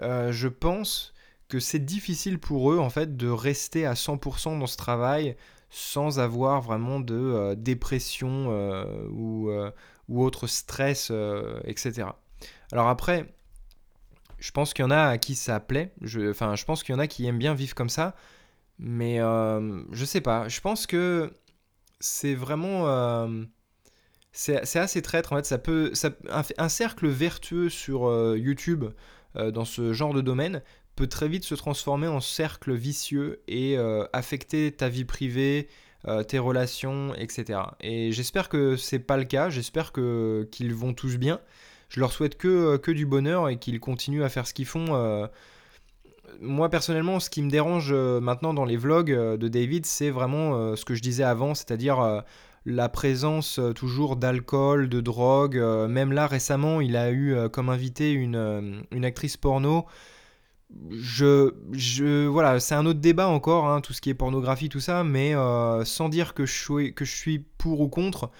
je 0.00 0.48
pense 0.48 1.14
que 1.48 1.60
c'est 1.60 1.84
difficile 1.84 2.38
pour 2.38 2.72
eux 2.72 2.78
en 2.78 2.90
fait 2.90 3.16
de 3.16 3.28
rester 3.28 3.86
à 3.86 3.94
100% 3.94 4.58
dans 4.58 4.66
ce 4.66 4.76
travail 4.76 5.36
sans 5.70 6.18
avoir 6.18 6.60
vraiment 6.60 7.00
de 7.00 7.14
euh, 7.14 7.54
dépression 7.54 8.48
euh, 8.50 8.84
ou, 9.10 9.50
euh, 9.50 9.70
ou, 10.08 10.22
autre 10.22 10.46
stress, 10.46 11.12
etc. 11.64 12.08
Alors 12.72 12.88
après, 12.88 13.34
je 14.38 14.50
pense 14.52 14.74
qu'il 14.74 14.84
y 14.84 14.86
en 14.86 14.90
a 14.90 15.02
à 15.08 15.18
qui 15.18 15.34
ça 15.34 15.60
plaît, 15.60 15.92
je, 16.02 16.30
enfin 16.30 16.54
je 16.54 16.64
pense 16.64 16.82
qu'il 16.82 16.94
y 16.94 16.96
en 16.96 17.00
a 17.00 17.06
qui 17.06 17.26
aiment 17.26 17.38
bien 17.38 17.54
vivre 17.54 17.74
comme 17.74 17.88
ça, 17.88 18.14
mais 18.78 19.18
je 19.18 20.04
sais 20.04 20.20
pas, 20.20 20.48
je 20.48 20.60
pense 20.60 20.86
que 20.86 21.32
c'est 22.00 22.34
vraiment... 22.34 23.28
c'est 24.32 24.78
assez 24.78 25.02
traître 25.02 25.32
en 25.32 25.36
fait, 25.36 25.46
ça 25.46 25.58
peut... 25.58 25.90
Ça, 25.94 26.10
un, 26.58 26.68
cercle 26.68 27.08
vertueux 27.08 27.68
sur 27.68 28.36
YouTube 28.36 28.84
dans 29.34 29.64
ce 29.64 29.92
genre 29.92 30.14
de 30.14 30.20
domaine 30.20 30.62
peut 30.96 31.06
très 31.06 31.28
vite 31.28 31.44
se 31.44 31.54
transformer 31.54 32.08
en 32.08 32.20
cercle 32.20 32.74
vicieux 32.74 33.42
et 33.46 33.76
euh, 33.76 34.04
affecter 34.14 34.72
ta 34.72 34.88
vie 34.88 35.04
privée, 35.04 35.68
euh, 36.08 36.22
tes 36.22 36.38
relations, 36.38 37.14
etc. 37.14 37.60
Et 37.82 38.12
j'espère 38.12 38.48
que 38.48 38.76
c'est 38.76 38.98
pas 38.98 39.18
le 39.18 39.24
cas, 39.24 39.50
j'espère 39.50 39.92
que 39.92 40.48
qu'ils 40.50 40.74
vont 40.74 40.94
tous 40.94 41.18
bien. 41.18 41.38
Je 41.90 42.00
leur 42.00 42.12
souhaite 42.12 42.36
que, 42.36 42.48
euh, 42.48 42.78
que 42.78 42.90
du 42.90 43.06
bonheur 43.06 43.48
et 43.48 43.58
qu'ils 43.58 43.78
continuent 43.78 44.24
à 44.24 44.30
faire 44.30 44.46
ce 44.46 44.54
qu'ils 44.54 44.66
font. 44.66 45.28
Moi 46.40 46.68
personnellement, 46.68 47.20
ce 47.20 47.30
qui 47.30 47.40
me 47.40 47.50
dérange 47.50 47.94
maintenant 47.94 48.52
dans 48.52 48.64
les 48.64 48.76
vlogs 48.76 49.12
de 49.12 49.48
David, 49.48 49.86
c'est 49.86 50.10
vraiment 50.10 50.76
ce 50.76 50.84
que 50.84 50.94
je 50.94 51.00
disais 51.00 51.22
avant, 51.22 51.54
c'est-à-dire 51.54 52.24
la 52.66 52.88
présence 52.88 53.60
toujours 53.74 54.16
d'alcool, 54.16 54.88
de 54.88 55.00
drogue. 55.00 55.56
même 55.88 56.12
là 56.12 56.26
récemment, 56.26 56.80
il 56.82 56.96
a 56.96 57.10
eu 57.10 57.48
comme 57.50 57.70
invité 57.70 58.12
une, 58.12 58.84
une 58.90 59.04
actrice 59.04 59.38
porno 59.38 59.86
je, 60.90 61.54
je 61.72 62.26
voilà, 62.26 62.60
c'est 62.60 62.74
un 62.74 62.86
autre 62.86 63.00
débat 63.00 63.28
encore, 63.28 63.66
hein, 63.66 63.80
tout 63.80 63.92
ce 63.92 64.00
qui 64.00 64.10
est 64.10 64.14
pornographie, 64.14 64.68
tout 64.68 64.80
ça, 64.80 65.04
mais 65.04 65.34
euh, 65.34 65.84
sans 65.84 66.08
dire 66.08 66.34
que 66.34 66.46
je, 66.46 66.52
suis, 66.52 66.94
que 66.94 67.04
je 67.04 67.14
suis 67.14 67.38
pour 67.38 67.80
ou 67.80 67.88
contre, 67.88 68.30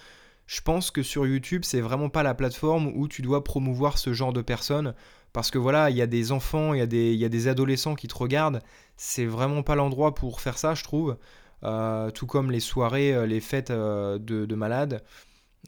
je 0.46 0.60
pense 0.60 0.90
que 0.90 1.02
sur 1.02 1.26
YouTube, 1.26 1.62
c'est 1.64 1.80
vraiment 1.80 2.08
pas 2.08 2.22
la 2.22 2.34
plateforme 2.34 2.92
où 2.94 3.08
tu 3.08 3.22
dois 3.22 3.44
promouvoir 3.44 3.98
ce 3.98 4.12
genre 4.12 4.32
de 4.32 4.42
personnes. 4.42 4.94
Parce 5.32 5.50
que 5.50 5.58
voilà, 5.58 5.90
il 5.90 5.96
y 5.96 6.02
a 6.02 6.06
des 6.06 6.32
enfants, 6.32 6.72
il 6.72 6.78
y, 6.78 6.82
a 6.82 6.86
des, 6.86 7.14
y 7.14 7.24
a 7.24 7.28
des 7.28 7.48
adolescents 7.48 7.94
qui 7.94 8.08
te 8.08 8.14
regardent. 8.16 8.62
C'est 8.96 9.26
vraiment 9.26 9.62
pas 9.62 9.74
l'endroit 9.74 10.14
pour 10.14 10.40
faire 10.40 10.56
ça, 10.56 10.74
je 10.74 10.82
trouve. 10.84 11.16
Euh, 11.64 12.10
tout 12.10 12.26
comme 12.26 12.50
les 12.50 12.60
soirées, 12.60 13.14
euh, 13.14 13.26
les 13.26 13.40
fêtes 13.40 13.70
de, 13.72 14.18
de 14.18 14.54
malades. 14.54 15.02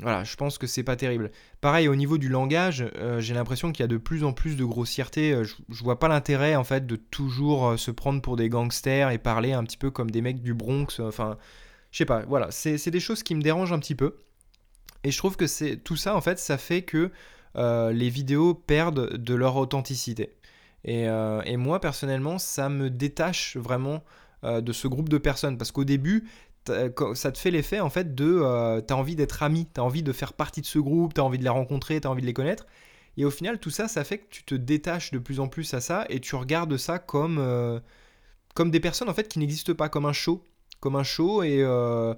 Voilà, 0.01 0.23
je 0.23 0.37
pense 0.37 0.59
que 0.59 0.69
c'est 0.69 0.85
pas 0.85 0.95
terrible. 0.95 1.31
Pareil, 1.61 1.89
au 1.89 1.97
niveau 1.97 2.19
du 2.19 2.29
langage, 2.29 2.85
euh, 2.97 3.21
j'ai 3.21 3.35
l'impression 3.35 3.73
qu'il 3.73 3.83
y 3.83 3.85
a 3.85 3.89
de 3.89 3.97
plus 3.97 4.23
en 4.23 4.33
plus 4.33 4.57
de 4.57 4.65
grossièreté. 4.65 5.33
Euh, 5.33 5.45
je, 5.45 5.83
vois 5.83 5.99
pas 5.99 6.07
l'intérêt, 6.07 6.55
en 6.55 6.63
fait, 6.63 6.87
de 6.87 6.95
toujours 6.95 7.67
euh, 7.67 7.77
se 7.77 7.91
prendre 7.91 8.23
pour 8.23 8.37
des 8.37 8.49
gangsters 8.49 9.11
et 9.11 9.19
parler 9.19 9.53
un 9.53 9.65
petit 9.65 9.77
peu 9.77 9.91
comme 9.91 10.11
des 10.11 10.23
mecs 10.23 10.41
du 10.41 10.55
Bronx. 10.55 11.01
Enfin, 11.01 11.37
je 11.91 11.99
sais 11.99 12.05
pas, 12.05 12.23
voilà, 12.29 12.51
c'est 12.53 12.91
des 12.91 13.01
choses 13.01 13.25
qui 13.25 13.35
me 13.35 13.43
dérangent 13.43 13.73
un 13.73 13.81
petit 13.81 13.97
peu. 13.97 14.19
Et 15.03 15.11
je 15.11 15.19
trouve 15.19 15.37
que 15.37 15.49
c'est 15.49 15.79
tout 15.79 15.97
ça, 15.97 16.15
en 16.15 16.21
fait, 16.21 16.39
ça 16.39 16.59
fait 16.59 16.83
que 16.83 17.11
les 17.57 18.09
vidéos 18.09 18.55
perdent 18.55 19.17
de 19.17 19.35
leur 19.35 19.57
authenticité. 19.57 20.37
Et, 20.85 21.09
moi, 21.57 21.81
personnellement, 21.81 22.39
ça 22.39 22.69
me 22.69 22.91
détache 22.91 23.57
vraiment 23.57 24.05
de 24.45 24.73
ce 24.73 24.87
groupe 24.87 25.09
de 25.09 25.19
personnes. 25.19 25.57
Parce 25.57 25.73
qu'au 25.73 25.85
début, 25.85 26.29
ça 27.15 27.33
te 27.33 27.39
fait 27.39 27.51
l'effet 27.51 27.81
en 27.81 27.91
fait 27.91 28.15
de 28.15 28.41
euh, 28.43 28.81
t'as 28.81 28.95
envie 28.95 29.17
d'être 29.17 29.43
ami, 29.43 29.67
t'as 29.67 29.83
envie 29.83 30.03
de 30.03 30.13
faire 30.13 30.33
partie 30.33 30.61
de 30.61 30.67
ce 30.67 30.79
groupe, 30.79 31.15
t'as 31.15 31.23
envie 31.23 31.39
de 31.39 31.43
les 31.45 31.49
rencontrer, 31.49 32.01
t'as 32.01 32.09
envie 32.09 32.23
de 32.23 32.27
les 32.27 32.35
connaître. 32.35 32.67
Et 33.17 33.25
au 33.25 33.31
final, 33.31 33.59
tout 33.59 33.71
ça, 33.71 33.89
ça 33.89 34.05
fait 34.05 34.19
que 34.19 34.27
tu 34.31 34.45
te 34.45 34.55
détaches 34.55 35.11
de 35.11 35.19
plus 35.19 35.41
en 35.41 35.49
plus 35.49 35.75
à 35.75 35.81
ça 35.81 36.07
et 36.09 36.21
tu 36.21 36.37
regardes 36.37 36.77
ça 36.77 37.01
comme, 37.01 37.39
euh, 37.41 37.81
comme 38.55 38.71
des 38.71 38.79
personnes 38.79 39.09
en 39.09 39.15
fait 39.15 39.29
qui 39.29 39.41
n'existent 39.41 39.75
pas, 39.75 39.89
comme 39.89 40.07
un 40.07 40.13
show. 40.13 40.45
Comme 40.81 40.95
un 40.95 41.03
show 41.03 41.43
et 41.43 41.59
euh, 41.61 42.15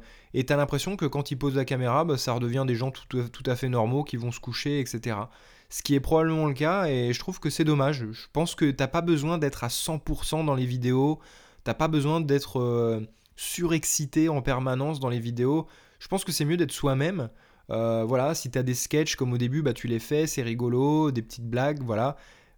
t'as 0.47 0.57
l'impression 0.57 0.97
que 0.97 1.07
quand 1.07 1.31
ils 1.31 1.37
posent 1.37 1.57
la 1.57 1.65
caméra, 1.65 2.05
bah, 2.05 2.19
ça 2.19 2.35
redevient 2.35 2.65
des 2.67 2.75
gens 2.75 2.91
tout, 2.91 3.07
tout, 3.29 3.43
à 3.47 3.57
fait 3.57 3.71
normaux 3.71 4.05
qui 4.05 4.19
vont 4.19 4.31
se 4.31 4.41
coucher, 4.41 4.81
etc. 4.81 5.17
Ce 5.71 5.83
qui 5.83 5.95
est 5.95 6.01
probablement 6.01 6.47
le 6.47 6.53
cas 6.53 6.87
et 6.87 7.15
je 7.15 7.19
trouve 7.19 7.41
que 7.41 7.49
c'est 7.49 7.65
dommage. 7.65 8.05
Je 8.13 8.27
pense 8.35 8.55
que 8.55 8.71
t'as 8.71 8.89
pas 8.89 9.01
besoin 9.01 9.39
d'être 9.39 9.65
à 9.65 9.69
100% 9.69 10.45
dans 10.45 10.55
les 10.55 10.67
vidéos, 10.67 11.21
t'as 11.65 11.73
pas 11.73 11.89
besoin 11.89 12.21
d'être 12.21 12.61
euh, 12.61 13.01
surexcité 13.41 14.29
en 14.29 14.43
permanence 14.43 15.01
dans 15.01 15.09
les 15.09 15.19
vidéos. 15.19 15.67
Je 15.99 16.09
pense 16.09 16.25
que 16.25 16.33
c'est 16.33 16.45
mieux 16.45 16.59
d'être 16.59 16.73
soi-même. 16.73 17.31
Euh, 17.71 18.05
voilà, 18.07 18.35
si 18.35 18.51
t'as 18.51 18.63
des 18.63 18.75
sketchs 18.75 19.17
comme 19.17 19.33
au 19.33 19.39
début, 19.39 19.63
bah 19.63 19.73
tu 19.73 19.87
les 19.87 19.99
fais, 19.99 20.27
c'est 20.27 20.43
rigolo, 20.43 21.11
des 21.11 21.23
petites 21.23 21.49
blagues, 21.49 21.83
voilà, 21.83 22.17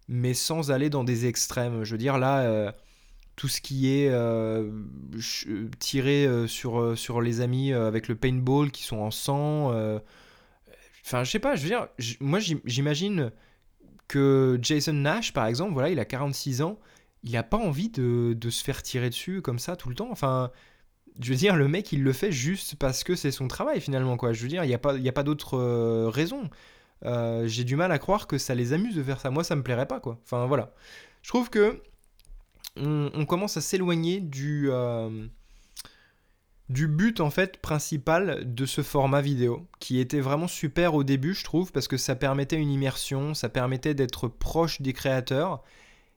mais 0.09 0.33
sans 0.33 0.71
aller 0.71 0.89
dans 0.89 1.05
des 1.05 1.25
extrêmes. 1.25 1.85
Je 1.85 1.91
veux 1.93 1.97
dire 1.97 2.17
là, 2.17 2.41
euh, 2.41 2.69
tout 3.37 3.47
ce 3.47 3.61
qui 3.61 3.93
est 3.93 4.09
euh, 4.09 4.69
tiré 5.79 6.27
sur, 6.47 6.97
sur 6.97 7.21
les 7.21 7.39
amis 7.39 7.71
avec 7.71 8.09
le 8.09 8.15
paintball 8.15 8.69
qui 8.69 8.83
sont 8.83 8.97
en 8.97 9.11
sang. 9.11 9.71
Enfin, 11.05 11.23
je 11.23 11.31
sais 11.31 11.39
pas, 11.39 11.55
je 11.55 11.61
veux 11.61 11.69
dire, 11.69 11.87
moi 12.19 12.39
j'imagine 12.39 13.31
que 14.09 14.59
Jason 14.61 14.93
Nash, 14.93 15.31
par 15.31 15.45
exemple, 15.45 15.71
voilà, 15.71 15.89
il 15.89 15.99
a 15.99 16.05
46 16.05 16.61
ans, 16.61 16.77
il 17.23 17.37
a 17.37 17.43
pas 17.43 17.57
envie 17.57 17.89
de, 17.89 18.33
de, 18.37 18.49
se 18.49 18.63
faire 18.63 18.83
tirer 18.83 19.09
dessus 19.09 19.41
comme 19.41 19.59
ça 19.59 19.77
tout 19.77 19.87
le 19.87 19.95
temps. 19.95 20.09
Enfin, 20.11 20.51
je 21.21 21.29
veux 21.29 21.35
dire, 21.35 21.55
le 21.55 21.67
mec, 21.67 21.91
il 21.91 22.03
le 22.03 22.13
fait 22.13 22.31
juste 22.31 22.75
parce 22.75 23.03
que 23.03 23.15
c'est 23.15 23.31
son 23.31 23.47
travail 23.47 23.79
finalement, 23.81 24.17
quoi. 24.17 24.33
Je 24.33 24.41
veux 24.41 24.47
dire, 24.47 24.63
il 24.63 24.67
n'y 24.67 24.73
a 24.73 24.79
pas, 24.79 24.93
pas 24.97 25.23
d'autre 25.23 25.57
euh, 25.57 26.09
raison. 26.09 26.49
Euh, 27.05 27.47
j'ai 27.47 27.63
du 27.63 27.75
mal 27.75 27.91
à 27.91 27.99
croire 27.99 28.27
que 28.27 28.37
ça 28.37 28.55
les 28.55 28.73
amuse 28.73 28.95
de 28.95 29.03
faire 29.03 29.19
ça. 29.19 29.29
Moi, 29.29 29.43
ça 29.43 29.55
me 29.55 29.63
plairait 29.63 29.87
pas, 29.87 29.99
quoi. 29.99 30.19
Enfin, 30.23 30.45
voilà. 30.45 30.73
Je 31.21 31.29
trouve 31.29 31.49
que 31.49 31.81
on, 32.75 33.25
commence 33.25 33.55
à 33.57 33.61
s'éloigner 33.61 34.19
du, 34.19 34.69
euh, 34.71 35.27
du 36.69 36.87
but, 36.87 37.19
en 37.21 37.29
fait, 37.29 37.57
principal 37.57 38.41
de 38.51 38.65
ce 38.65 38.81
format 38.81 39.21
vidéo, 39.21 39.67
qui 39.79 39.99
était 39.99 40.21
vraiment 40.21 40.47
super 40.47 40.95
au 40.95 41.03
début, 41.03 41.35
je 41.35 41.43
trouve, 41.43 41.71
parce 41.71 41.87
que 41.87 41.97
ça 41.97 42.15
permettait 42.15 42.57
une 42.57 42.71
immersion, 42.71 43.35
ça 43.35 43.49
permettait 43.49 43.93
d'être 43.93 44.27
proche 44.27 44.81
des 44.81 44.93
créateurs 44.93 45.63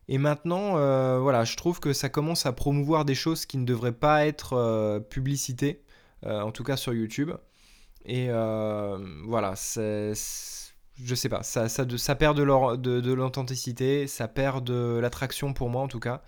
et 0.09 0.19
maintenant, 0.19 0.77
euh, 0.77 1.19
voilà, 1.19 1.45
je 1.45 1.57
trouve 1.57 1.81
que 1.81 1.93
ça 1.93 2.09
commence 2.09 2.47
à 2.47 2.53
promouvoir 2.53 3.05
des 3.05 3.17
choses 3.17 3.45
qui 3.45 3.59
ne 3.59 3.65
devraient 3.65 3.93
pas 3.93 4.27
être 4.27 4.53
euh, 4.53 5.01
euh, 6.25 6.41
en 6.41 6.53
tout 6.53 6.65
cas 6.65 6.77
sur 6.77 6.95
YouTube. 6.95 7.33
Et 8.05 8.29
voilà, 8.29 9.57
c'est, 9.57 10.13
je 11.03 11.15
sais 11.15 11.29
pas, 11.29 11.43
ça, 11.43 12.15
perd 12.15 12.37
de, 12.37 13.01
de, 13.01 13.13
l'authenticité, 13.13 14.07
ça 14.07 14.29
perd 14.29 14.65
de 14.65 14.99
l'attraction 15.01 15.53
pour 15.53 15.71
moi 15.71 15.83
en 15.83 15.89
tout 15.89 16.01
cas. 16.01 16.23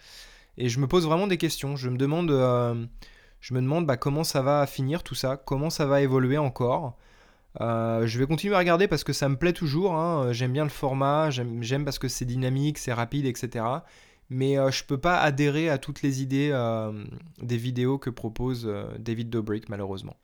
Et 0.57 0.69
je 0.69 0.81
me 0.81 0.89
pose 0.89 1.07
vraiment 1.07 1.29
des 1.29 1.39
questions. 1.39 1.77
Je 1.77 1.89
me 1.89 1.97
demande, 1.97 2.31
je 3.41 3.55
me 3.55 3.61
demande 3.61 3.87
bah, 3.87 3.97
comment 3.97 4.25
ça 4.25 4.43
va 4.43 4.67
finir 4.67 5.05
tout 5.05 5.15
ça, 5.15 5.37
comment 5.37 5.71
ça 5.71 5.87
va 5.87 6.01
évoluer 6.01 6.39
encore? 6.39 6.97
Euh, 7.61 8.07
je 8.07 8.19
vais 8.19 8.27
continuer 8.27 8.55
à 8.55 8.59
regarder 8.59 8.87
parce 8.87 9.05
que 9.05 9.13
ça 9.13 9.29
me 9.29 9.37
plaît 9.37 9.53
toujours. 9.53 9.95
Hein. 9.95 10.33
J'aime 10.33 10.53
bien 10.53 10.65
le 10.65 10.71
format, 10.71 11.31
j'aime 11.31 11.85
parce 11.85 11.99
que 11.99 12.09
c'est 12.09 12.25
dynamique, 12.25 12.79
c'est 12.79 12.93
rapide, 12.93 13.27
etc. 13.27 13.65
Mais 14.31 14.59
euh, 14.59 14.71
je 14.71 14.85
peux 14.85 14.99
pas 14.99 15.19
adhérer 15.19 15.69
à 15.69 15.79
toutes 15.79 16.03
les 16.03 16.23
idées 16.23 16.51
euh, 16.53 16.93
des 17.43 17.57
vidéos 17.57 17.99
que 17.99 18.11
propose 18.11 18.71
David 18.99 19.31
Dobrik, 19.31 19.69
malheureusement. 19.69 20.17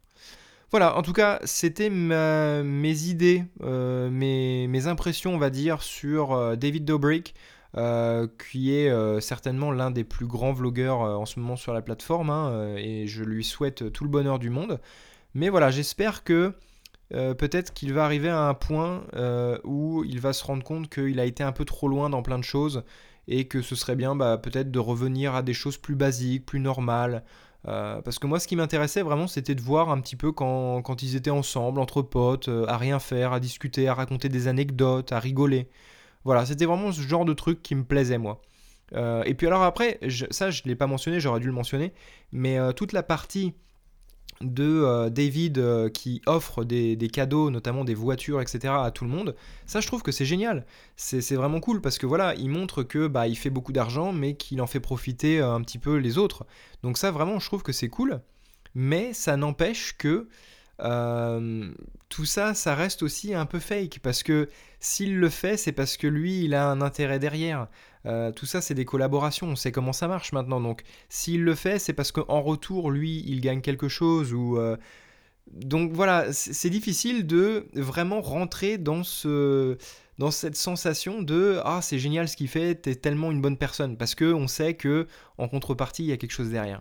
Voilà, 0.71 0.97
en 0.97 1.03
tout 1.03 1.13
cas, 1.13 1.41
c'était 1.45 1.89
mes 1.89 3.03
idées, 3.03 3.45
mes, 3.63 4.67
mes, 4.67 4.87
impressions, 4.89 5.33
on 5.33 5.39
va 5.39 5.51
dire, 5.51 5.83
sur 5.83 6.57
David 6.57 6.85
Dobrik. 6.85 7.35
qui 8.51 8.75
est 8.75 9.21
certainement 9.21 9.71
l'un 9.71 9.93
des 9.93 10.03
plus 10.03 10.27
grands 10.27 10.53
vlogueurs 10.53 11.01
en 11.01 11.27
ce 11.27 11.39
moment 11.39 11.55
sur 11.55 11.73
la 11.73 11.81
plateforme, 11.81 12.31
hein, 12.31 12.75
et 12.77 13.07
je 13.07 13.23
lui 13.23 13.45
souhaite 13.45 13.93
tout 13.93 14.03
le 14.03 14.11
bonheur 14.11 14.41
du 14.41 14.51
monde. 14.51 14.81
Mais 15.35 15.49
voilà, 15.49 15.71
j'espère 15.71 16.25
que 16.25 16.55
peut-être 17.39 17.73
qu'il 17.73 17.93
va 17.93 18.05
arriver 18.05 18.29
à 18.29 18.49
un 18.49 18.55
point 18.55 19.05
où 19.65 20.05
il 20.05 20.21
va 20.21 20.33
se 20.33 20.45
rendre 20.45 20.65
compte 20.65 20.89
qu'il 20.89 21.21
a 21.21 21.25
été 21.25 21.43
un 21.43 21.53
peu 21.53 21.65
trop 21.65 21.89
loin 21.89 22.11
dans 22.11 22.23
plein 22.23 22.39
de 22.39 22.45
choses 22.45 22.85
et 23.29 23.47
que 23.47 23.63
ce 23.63 23.75
serait 23.75 23.97
bien 23.97 24.15
bah, 24.15 24.39
peut-être 24.39 24.71
de 24.71 24.79
revenir 24.79 25.35
à 25.35 25.43
des 25.43 25.55
choses 25.55 25.79
plus 25.79 25.95
basiques, 25.95 26.47
plus 26.47 26.61
normales. 26.61 27.25
Euh, 27.67 28.03
parce 28.03 28.19
que 28.19 28.27
moi, 28.27 28.41
ce 28.41 28.47
qui 28.47 28.57
m'intéressait 28.57 29.03
vraiment, 29.03 29.27
c'était 29.27 29.55
de 29.55 29.61
voir 29.61 29.91
un 29.91 30.01
petit 30.01 30.17
peu 30.17 30.33
quand, 30.33 30.83
quand 30.83 31.03
ils 31.03 31.17
étaient 31.17 31.31
ensemble, 31.31 31.81
entre 31.81 32.03
potes, 32.03 32.49
euh, 32.49 32.67
à 32.67 32.77
rien 32.77 32.99
faire, 32.99 33.33
à 33.33 33.41
discuter, 33.41 33.89
à 33.89 33.95
raconter 33.95 34.29
des 34.29 34.49
anecdotes, 34.49 35.13
à 35.13 35.19
rigoler. 35.19 35.69
Voilà, 36.25 36.45
c'était 36.47 36.67
vraiment 36.67 36.93
ce 36.93 37.01
genre 37.01 37.25
de 37.25 37.33
truc 37.33 37.63
qui 37.63 37.75
me 37.75 37.85
plaisait, 37.85 38.19
moi. 38.19 38.43
Euh, 38.95 39.23
et 39.25 39.35
puis 39.35 39.47
alors 39.47 39.63
après, 39.63 39.99
ça, 40.31 40.51
je 40.51 40.63
ne 40.65 40.69
l'ai 40.69 40.77
pas 40.77 40.87
mentionné, 40.87 41.21
j'aurais 41.21 41.41
dû 41.41 41.47
le 41.47 41.53
mentionner, 41.53 41.93
mais 42.33 42.59
toute 42.75 42.93
la 42.93 43.03
partie 43.03 43.55
de 44.41 44.65
euh, 44.65 45.11
David 45.11 45.59
euh, 45.59 45.89
qui 45.89 46.21
offre 46.27 46.65
des, 46.65 46.97
cadeaux, 47.13 47.51
notamment 47.51 47.85
des 47.85 47.95
voitures, 47.95 48.41
etc. 48.41 48.75
à 48.77 48.91
tout 48.91 49.05
le 49.05 49.11
monde, 49.11 49.35
ça 49.67 49.81
je 49.81 49.87
trouve 49.87 50.03
que 50.03 50.13
c'est 50.13 50.25
génial. 50.25 50.67
C'est 50.97 51.35
vraiment 51.35 51.61
cool 51.61 51.81
parce 51.81 51.99
que 51.99 52.07
voilà, 52.07 52.35
il 52.35 52.51
montre 52.51 52.83
que 52.83 53.07
bah, 53.07 53.29
il 53.29 53.37
fait 53.37 53.51
beaucoup 53.51 53.73
d'argent, 53.73 54.13
mais 54.13 54.35
qu'il 54.35 54.61
en 54.61 54.67
fait 54.67 54.81
profiter 54.81 55.41
euh, 55.41 55.55
un 55.55 55.61
petit 55.63 55.79
peu 55.79 55.97
les 55.97 56.19
autres. 56.19 56.47
Donc 56.83 56.99
ça 56.99 57.11
vraiment, 57.11 57.39
je 57.39 57.47
trouve 57.47 57.63
que 57.63 57.73
c'est 57.73 57.89
cool. 57.89 58.21
Mais 58.75 59.13
ça 59.13 59.37
n'empêche 59.37 59.97
que 59.97 60.29
tout 60.79 62.25
ça, 62.25 62.55
ça 62.55 62.75
reste 62.75 63.03
aussi 63.03 63.35
un 63.35 63.47
peu 63.47 63.59
fake 63.59 64.01
parce 64.03 64.23
que 64.23 64.49
s'il 64.81 65.19
le 65.19 65.29
fait, 65.29 65.57
c'est 65.57 65.73
parce 65.73 65.97
que 65.97 66.07
lui, 66.07 66.45
il 66.45 66.55
a 66.55 66.69
un 66.69 66.81
intérêt 66.81 67.19
derrière. 67.19 67.69
Euh, 68.07 68.33
tout 68.33 68.47
ça, 68.47 68.61
c'est 68.61 68.75
des 68.75 68.85
collaborations, 68.85 69.49
on 69.49 69.57
sait 69.57 69.73
comment 69.73 69.93
ça 69.93 70.09
marche 70.09 70.33
maintenant. 70.33 70.61
Donc, 70.61 70.83
s'il 71.09 71.43
le 71.43 71.55
fait, 71.55 71.79
c'est 71.79 71.95
parce 71.95 72.13
qu'en 72.13 72.43
retour, 72.43 72.91
lui, 72.91 73.25
il 73.27 73.41
gagne 73.41 73.61
quelque 73.61 73.89
chose 73.89 74.33
ou. 74.33 74.59
Euh, 74.59 74.77
donc 75.53 75.93
voilà, 75.93 76.33
c'est 76.33 76.71
difficile 76.71 77.27
de 77.27 77.67
vraiment 77.75 78.23
rentrer 78.23 78.79
dans 78.79 79.03
ce 79.05 79.77
dans 80.19 80.31
cette 80.31 80.57
sensation 80.57 81.23
de 81.23 81.61
ah 81.65 81.81
c'est 81.83 81.99
génial 81.99 82.29
ce 82.29 82.37
qu'il 82.37 82.49
fait, 82.49 82.77
t'es 82.77 82.95
tellement 82.95 83.31
une 83.31 83.43
bonne 83.43 83.59
personne 83.59 83.97
parce 83.99 84.15
que 84.15 84.33
on 84.33 84.49
sait 84.49 84.75
que 84.75 85.07
en 85.37 85.49
contrepartie 85.49 86.05
il 86.05 86.09
y 86.09 86.13
a 86.13 86.17
quelque 86.17 86.33
chose 86.33 86.51
derrière. 86.51 86.81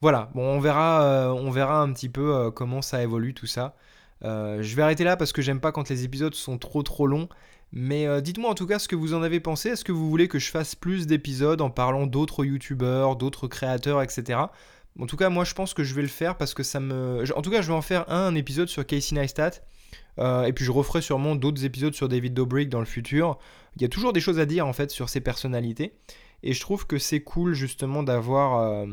Voilà, 0.00 0.30
on 0.34 0.60
verra 0.60 1.02
euh, 1.02 1.28
on 1.30 1.50
verra 1.50 1.80
un 1.80 1.92
petit 1.92 2.08
peu 2.08 2.50
comment 2.50 2.82
ça 2.82 3.02
évolue 3.02 3.34
tout 3.34 3.46
ça. 3.46 3.74
je 4.22 4.74
vais 4.74 4.82
arrêter 4.82 5.04
là 5.04 5.16
parce 5.16 5.32
que 5.32 5.42
j'aime 5.42 5.60
pas 5.60 5.72
quand 5.72 5.88
les 5.88 6.04
épisodes 6.04 6.34
sont 6.34 6.58
trop 6.58 6.82
trop 6.82 7.06
longs 7.06 7.28
mais 7.76 8.06
euh, 8.06 8.20
dites-moi 8.20 8.48
en 8.48 8.54
tout 8.54 8.68
cas 8.68 8.78
ce 8.78 8.86
que 8.86 8.94
vous 8.94 9.14
en 9.14 9.22
avez 9.22 9.40
pensé. 9.40 9.70
Est-ce 9.70 9.84
que 9.84 9.90
vous 9.90 10.08
voulez 10.08 10.28
que 10.28 10.38
je 10.38 10.48
fasse 10.48 10.76
plus 10.76 11.08
d'épisodes 11.08 11.60
en 11.60 11.70
parlant 11.70 12.06
d'autres 12.06 12.44
youtubeurs, 12.44 13.16
d'autres 13.16 13.48
créateurs, 13.48 14.00
etc. 14.00 14.38
En 15.00 15.06
tout 15.06 15.16
cas, 15.16 15.28
moi 15.28 15.42
je 15.42 15.54
pense 15.54 15.74
que 15.74 15.82
je 15.82 15.92
vais 15.92 16.02
le 16.02 16.08
faire 16.08 16.36
parce 16.36 16.54
que 16.54 16.62
ça 16.62 16.78
me. 16.78 17.24
En 17.36 17.42
tout 17.42 17.50
cas, 17.50 17.62
je 17.62 17.66
vais 17.66 17.74
en 17.74 17.82
faire 17.82 18.08
un, 18.08 18.36
épisode 18.36 18.68
sur 18.68 18.86
Casey 18.86 19.16
Neistat. 19.16 19.50
Euh, 20.20 20.44
et 20.44 20.52
puis 20.52 20.64
je 20.64 20.70
referai 20.70 21.02
sûrement 21.02 21.34
d'autres 21.34 21.64
épisodes 21.64 21.94
sur 21.94 22.08
David 22.08 22.32
Dobrik 22.32 22.68
dans 22.68 22.78
le 22.78 22.84
futur. 22.84 23.38
Il 23.74 23.82
y 23.82 23.84
a 23.84 23.88
toujours 23.88 24.12
des 24.12 24.20
choses 24.20 24.38
à 24.38 24.46
dire 24.46 24.68
en 24.68 24.72
fait 24.72 24.92
sur 24.92 25.08
ses 25.08 25.20
personnalités. 25.20 25.96
Et 26.44 26.52
je 26.52 26.60
trouve 26.60 26.86
que 26.86 26.98
c'est 26.98 27.22
cool 27.22 27.54
justement 27.54 28.04
d'avoir 28.04 28.60
euh, 28.60 28.86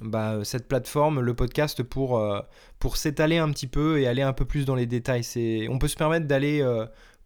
bah, 0.00 0.40
cette 0.44 0.68
plateforme, 0.68 1.20
le 1.20 1.34
podcast, 1.34 1.82
pour, 1.82 2.22
pour 2.78 2.96
s'étaler 2.96 3.38
un 3.38 3.50
petit 3.50 3.66
peu 3.66 4.00
et 4.00 4.06
aller 4.06 4.22
un 4.22 4.32
peu 4.32 4.44
plus 4.44 4.64
dans 4.64 4.74
les 4.74 4.86
détails. 4.86 5.22
On 5.68 5.78
peut 5.78 5.88
se 5.88 5.96
permettre 5.96 6.26
d'aller 6.26 6.62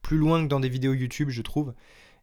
plus 0.02 0.18
loin 0.18 0.42
que 0.42 0.48
dans 0.48 0.60
des 0.60 0.68
vidéos 0.68 0.92
YouTube, 0.92 1.30
je 1.30 1.42
trouve. 1.42 1.72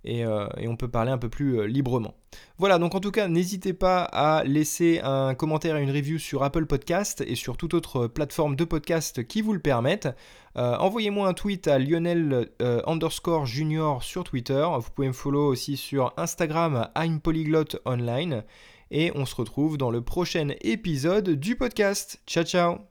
Et, 0.05 0.23
euh, 0.23 0.47
on 0.65 0.77
peut 0.77 0.87
parler 0.87 1.11
un 1.11 1.17
peu 1.17 1.29
plus 1.29 1.59
euh, 1.59 1.67
librement. 1.67 2.13
Voilà, 2.57 2.77
donc 2.77 2.95
en 2.95 2.99
tout 2.99 3.11
cas, 3.11 3.27
n'hésitez 3.27 3.73
pas 3.73 4.03
à 4.03 4.43
laisser 4.45 5.01
un 5.03 5.33
commentaire 5.33 5.75
et 5.75 5.83
une 5.83 5.91
review 5.91 6.19
sur 6.19 6.43
Apple 6.43 6.65
Podcast 6.67 7.21
et 7.27 7.35
sur 7.35 7.57
toute 7.57 7.73
autre 7.73 8.07
plateforme 8.07 8.55
de 8.55 8.63
podcast 8.63 9.27
qui 9.27 9.41
vous 9.41 9.51
le 9.51 9.59
permettent. 9.59 10.07
Euh, 10.55 10.77
envoyez-moi 10.77 11.27
un 11.27 11.33
tweet 11.33 11.67
à 11.67 11.79
Lionel 11.79 12.49
underscore 12.87 13.45
junior 13.45 14.03
sur 14.03 14.23
Twitter. 14.23 14.65
Vous 14.79 14.89
pouvez 14.95 15.07
me 15.07 15.13
follow 15.13 15.47
aussi 15.47 15.75
sur 15.75 16.13
Instagram 16.17 16.87
I'm 16.97 17.19
Polyglot 17.19 17.79
Online. 17.85 18.43
Et 18.91 19.11
on 19.15 19.25
se 19.25 19.35
retrouve 19.35 19.77
dans 19.77 19.91
le 19.91 20.01
prochain 20.01 20.49
épisode 20.61 21.29
du 21.29 21.55
podcast. 21.55 22.19
Ciao 22.25 22.43
ciao 22.43 22.88